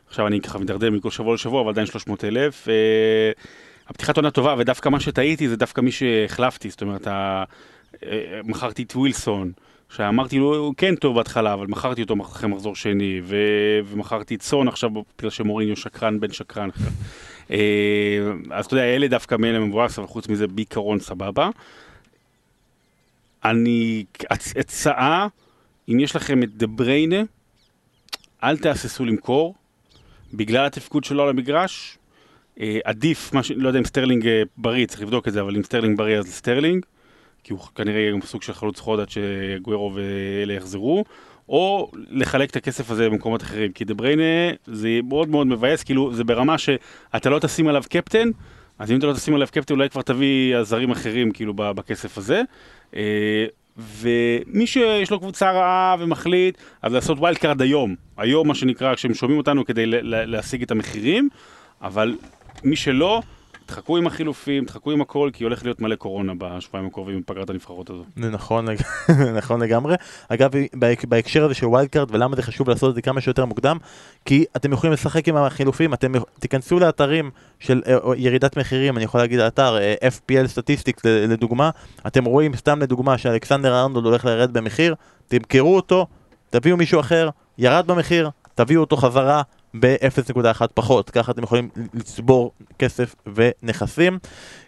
[0.09, 2.69] עכשיו אני ככה מדרדר מכל שבוע לשבוע, אבל עדיין 300 אלף.
[3.89, 7.09] הפתיחת עונה טובה, ודווקא מה שטעיתי זה דווקא מי שהחלפתי, זאת אומרת.
[7.09, 7.45] אה,
[8.45, 9.53] מכרתי את ווילסון,
[9.89, 13.37] שאמרתי לו, הוא כן טוב בהתחלה, אבל מכרתי אותו אחרי מחזור שני, ו...
[13.85, 16.69] ומכרתי את סון עכשיו, בגלל שמוריניו שקרן בן שקרן.
[17.51, 17.57] אה,
[18.51, 21.51] אז אתה יודע, אלה דווקא מאלה מבואס, אבל חוץ מזה בעיקרון סבבה.
[23.45, 24.05] אני,
[24.57, 25.27] הצעה,
[25.89, 27.23] אם יש לכם את דה בריינה,
[28.43, 29.55] אל תהססו למכור,
[30.35, 31.99] בגלל התפקוד שלו על המגרש,
[32.85, 33.51] עדיף, מש...
[33.51, 36.27] לא יודע אם סטרלינג אה, בריא, צריך לבדוק את זה, אבל אם סטרלינג בריא אז
[36.27, 36.87] סטרלינג,
[37.45, 41.05] כי הוא כנראה יהיה גם סוג של חלוץ חוד עד שאגוארו ואלה יחזרו,
[41.49, 46.15] או לחלק את הכסף הזה במקומות אחרים, כי דה בריינה זה מאוד מאוד מבאס, כאילו
[46.15, 48.29] זה ברמה שאתה לא תשים עליו קפטן,
[48.79, 52.43] אז אם אתה לא תשים עליו קפטן אולי כבר תביא עזרים אחרים כאילו בכסף הזה.
[52.97, 53.47] אה,
[53.79, 59.15] ומי שיש לו קבוצה רעה ומחליט, אז לעשות wild card היום, היום מה שנקרא, כשהם
[59.15, 61.29] שומעים אותנו כדי להשיג את המחירים,
[61.83, 62.17] אבל
[62.65, 63.23] מי שלא,
[63.67, 67.91] תחכו עם החילופים, תחכו עם הכל, כי הולך להיות מלא קורונה בשבועיים הקרובים בפגרת הנבחרות
[67.91, 68.05] הזו.
[68.17, 68.67] נכון,
[69.39, 69.95] נכון לגמרי.
[70.29, 70.51] אגב,
[71.09, 73.79] בהקשר הזה של wild card, ולמה זה חשוב לעשות את זה כמה שיותר מוקדם,
[74.25, 79.21] כי אתם יכולים לשחק עם החילופים, אתם תיכנסו לאתרים של אה, ירידת מחירים, אני יכול
[79.21, 81.71] להגיד אתר אה, FPL Statistics לדוגמה,
[82.07, 84.95] אתם רואים סתם לדוגמה שאלכסנדר ארנולד הולך לרדת במחיר,
[85.29, 86.07] תמכרו אותו,
[86.51, 89.43] תביאו מישהו אחר, ירד במחיר, תביאו אותו חזרה,
[89.81, 94.19] ב-0.1 פחות, ככה אתם יכולים לצבור כסף ונכסים.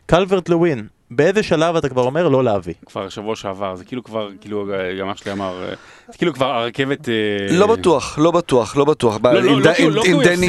[0.07, 2.75] קלברט לווין, באיזה שלב אתה כבר אומר לא להביא?
[2.87, 4.69] כבר שבוע שעבר, זה כאילו כבר, כאילו
[5.01, 5.65] גם אח שלי אמר,
[6.13, 7.09] זה כאילו כבר הרכבת...
[7.09, 7.15] אה,
[7.51, 9.19] לא בטוח, לא בטוח, לא בטוח.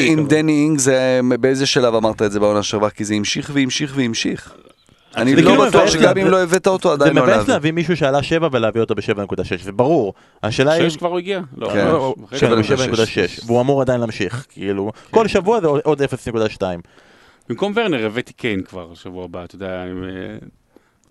[0.07, 0.79] עם דני אינג,
[1.39, 2.89] באיזה שלב אמרת את זה בעונה שעברה?
[2.89, 4.53] כי זה המשיך והמשיך והמשיך.
[5.15, 7.33] אני לא כאילו בטוח שגם אם לא הבאת אותו עדיין לא להביא.
[7.33, 10.13] זה מבאס להביא מישהו שעלה 7 ולהביא אותו ב-7.6, זה ברור.
[10.43, 10.89] השאלה היא...
[10.89, 11.41] 6 כבר הוא הגיע?
[11.57, 11.69] לא.
[11.69, 11.87] כן,
[12.37, 15.11] 7.6, והוא אמור עדיין להמשיך, כאילו, כן.
[15.11, 16.61] כל שבוע זה עוד 0.2.
[17.49, 19.83] במקום ורנר הבאתי קיין כבר שבוע הבא, אתה יודע,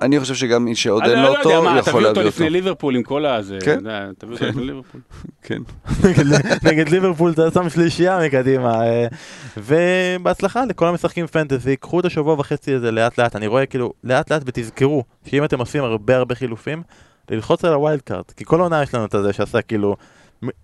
[0.00, 1.90] אני חושב שגם מי שעוד אין לו אותו, יכול להביא אותו.
[1.90, 3.78] תביא אותו לפני ליברפול עם כל הזה, כן,
[4.18, 5.00] תביא אותו לפני ליברפול.
[5.46, 5.62] כן.
[6.62, 8.86] נגד ליברפול אתה שם שלישייה מקדימה.
[8.86, 9.06] אה,
[9.56, 14.32] ובהצלחה לכל המשחקים פנטזי, קחו את השבוע וחצי הזה לאט לאט, אני רואה כאילו לאט
[14.32, 16.82] לאט ותזכרו שאם אתם עושים הרבה הרבה חילופים,
[17.30, 19.96] ללחוץ על הווילד קארט, כי כל עונה יש לנו את הזה שעשה כאילו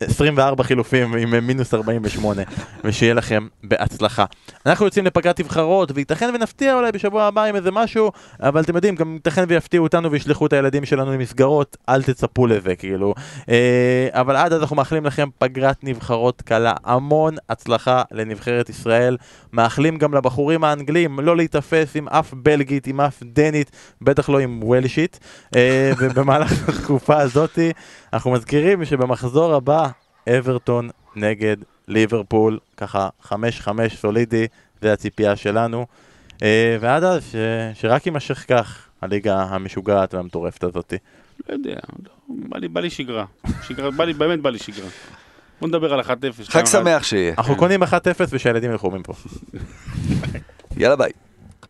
[0.00, 2.42] 24 חילופים עם מינוס 48,
[2.84, 4.24] ושיהיה לכם בהצלחה.
[4.66, 8.12] אנחנו יוצאים לפגרת נבחרות, וייתכן ונפתיע אולי בשבוע הבא עם איזה משהו,
[8.42, 12.76] אבל אתם יודעים, גם ייתכן ויפתיעו אותנו וישלחו את הילדים שלנו למסגרות, אל תצפו לזה,
[12.76, 13.14] כאילו.
[13.48, 19.16] אה, אבל עד אז אנחנו מאחלים לכם פגרת נבחרות קלה, המון הצלחה לנבחרת ישראל.
[19.52, 23.70] מאחלים גם לבחורים האנגלים לא להיתפס עם אף בלגית, עם אף דנית,
[24.02, 25.20] בטח לא עם וולשית.
[25.56, 27.72] אה, ובמהלך התקופה הזאתי,
[28.12, 29.88] אנחנו מזכירים שבמחזור הבא,
[30.28, 31.56] אברטון נגד
[31.88, 33.32] ליברפול, ככה 5-5
[33.96, 34.46] סולידי,
[34.82, 35.86] זה הציפייה שלנו.
[36.42, 37.34] אה, ועד אז, ש...
[37.80, 40.96] שרק יימשך כך, הליגה המשוגעת והמטורפת הזאתי.
[41.48, 41.70] לא יודע,
[42.04, 43.24] לא, בא לי- בא לי שגרה.
[43.62, 44.88] שגרה, בא לי, באמת בא לי שגרה.
[45.60, 46.04] בוא נדבר על 1-0.
[46.48, 47.34] חג שמח שיהיה.
[47.38, 47.86] אנחנו קונים 1-0
[48.30, 49.12] ושהילדים ילכו מפה.
[50.76, 51.10] יאללה ביי.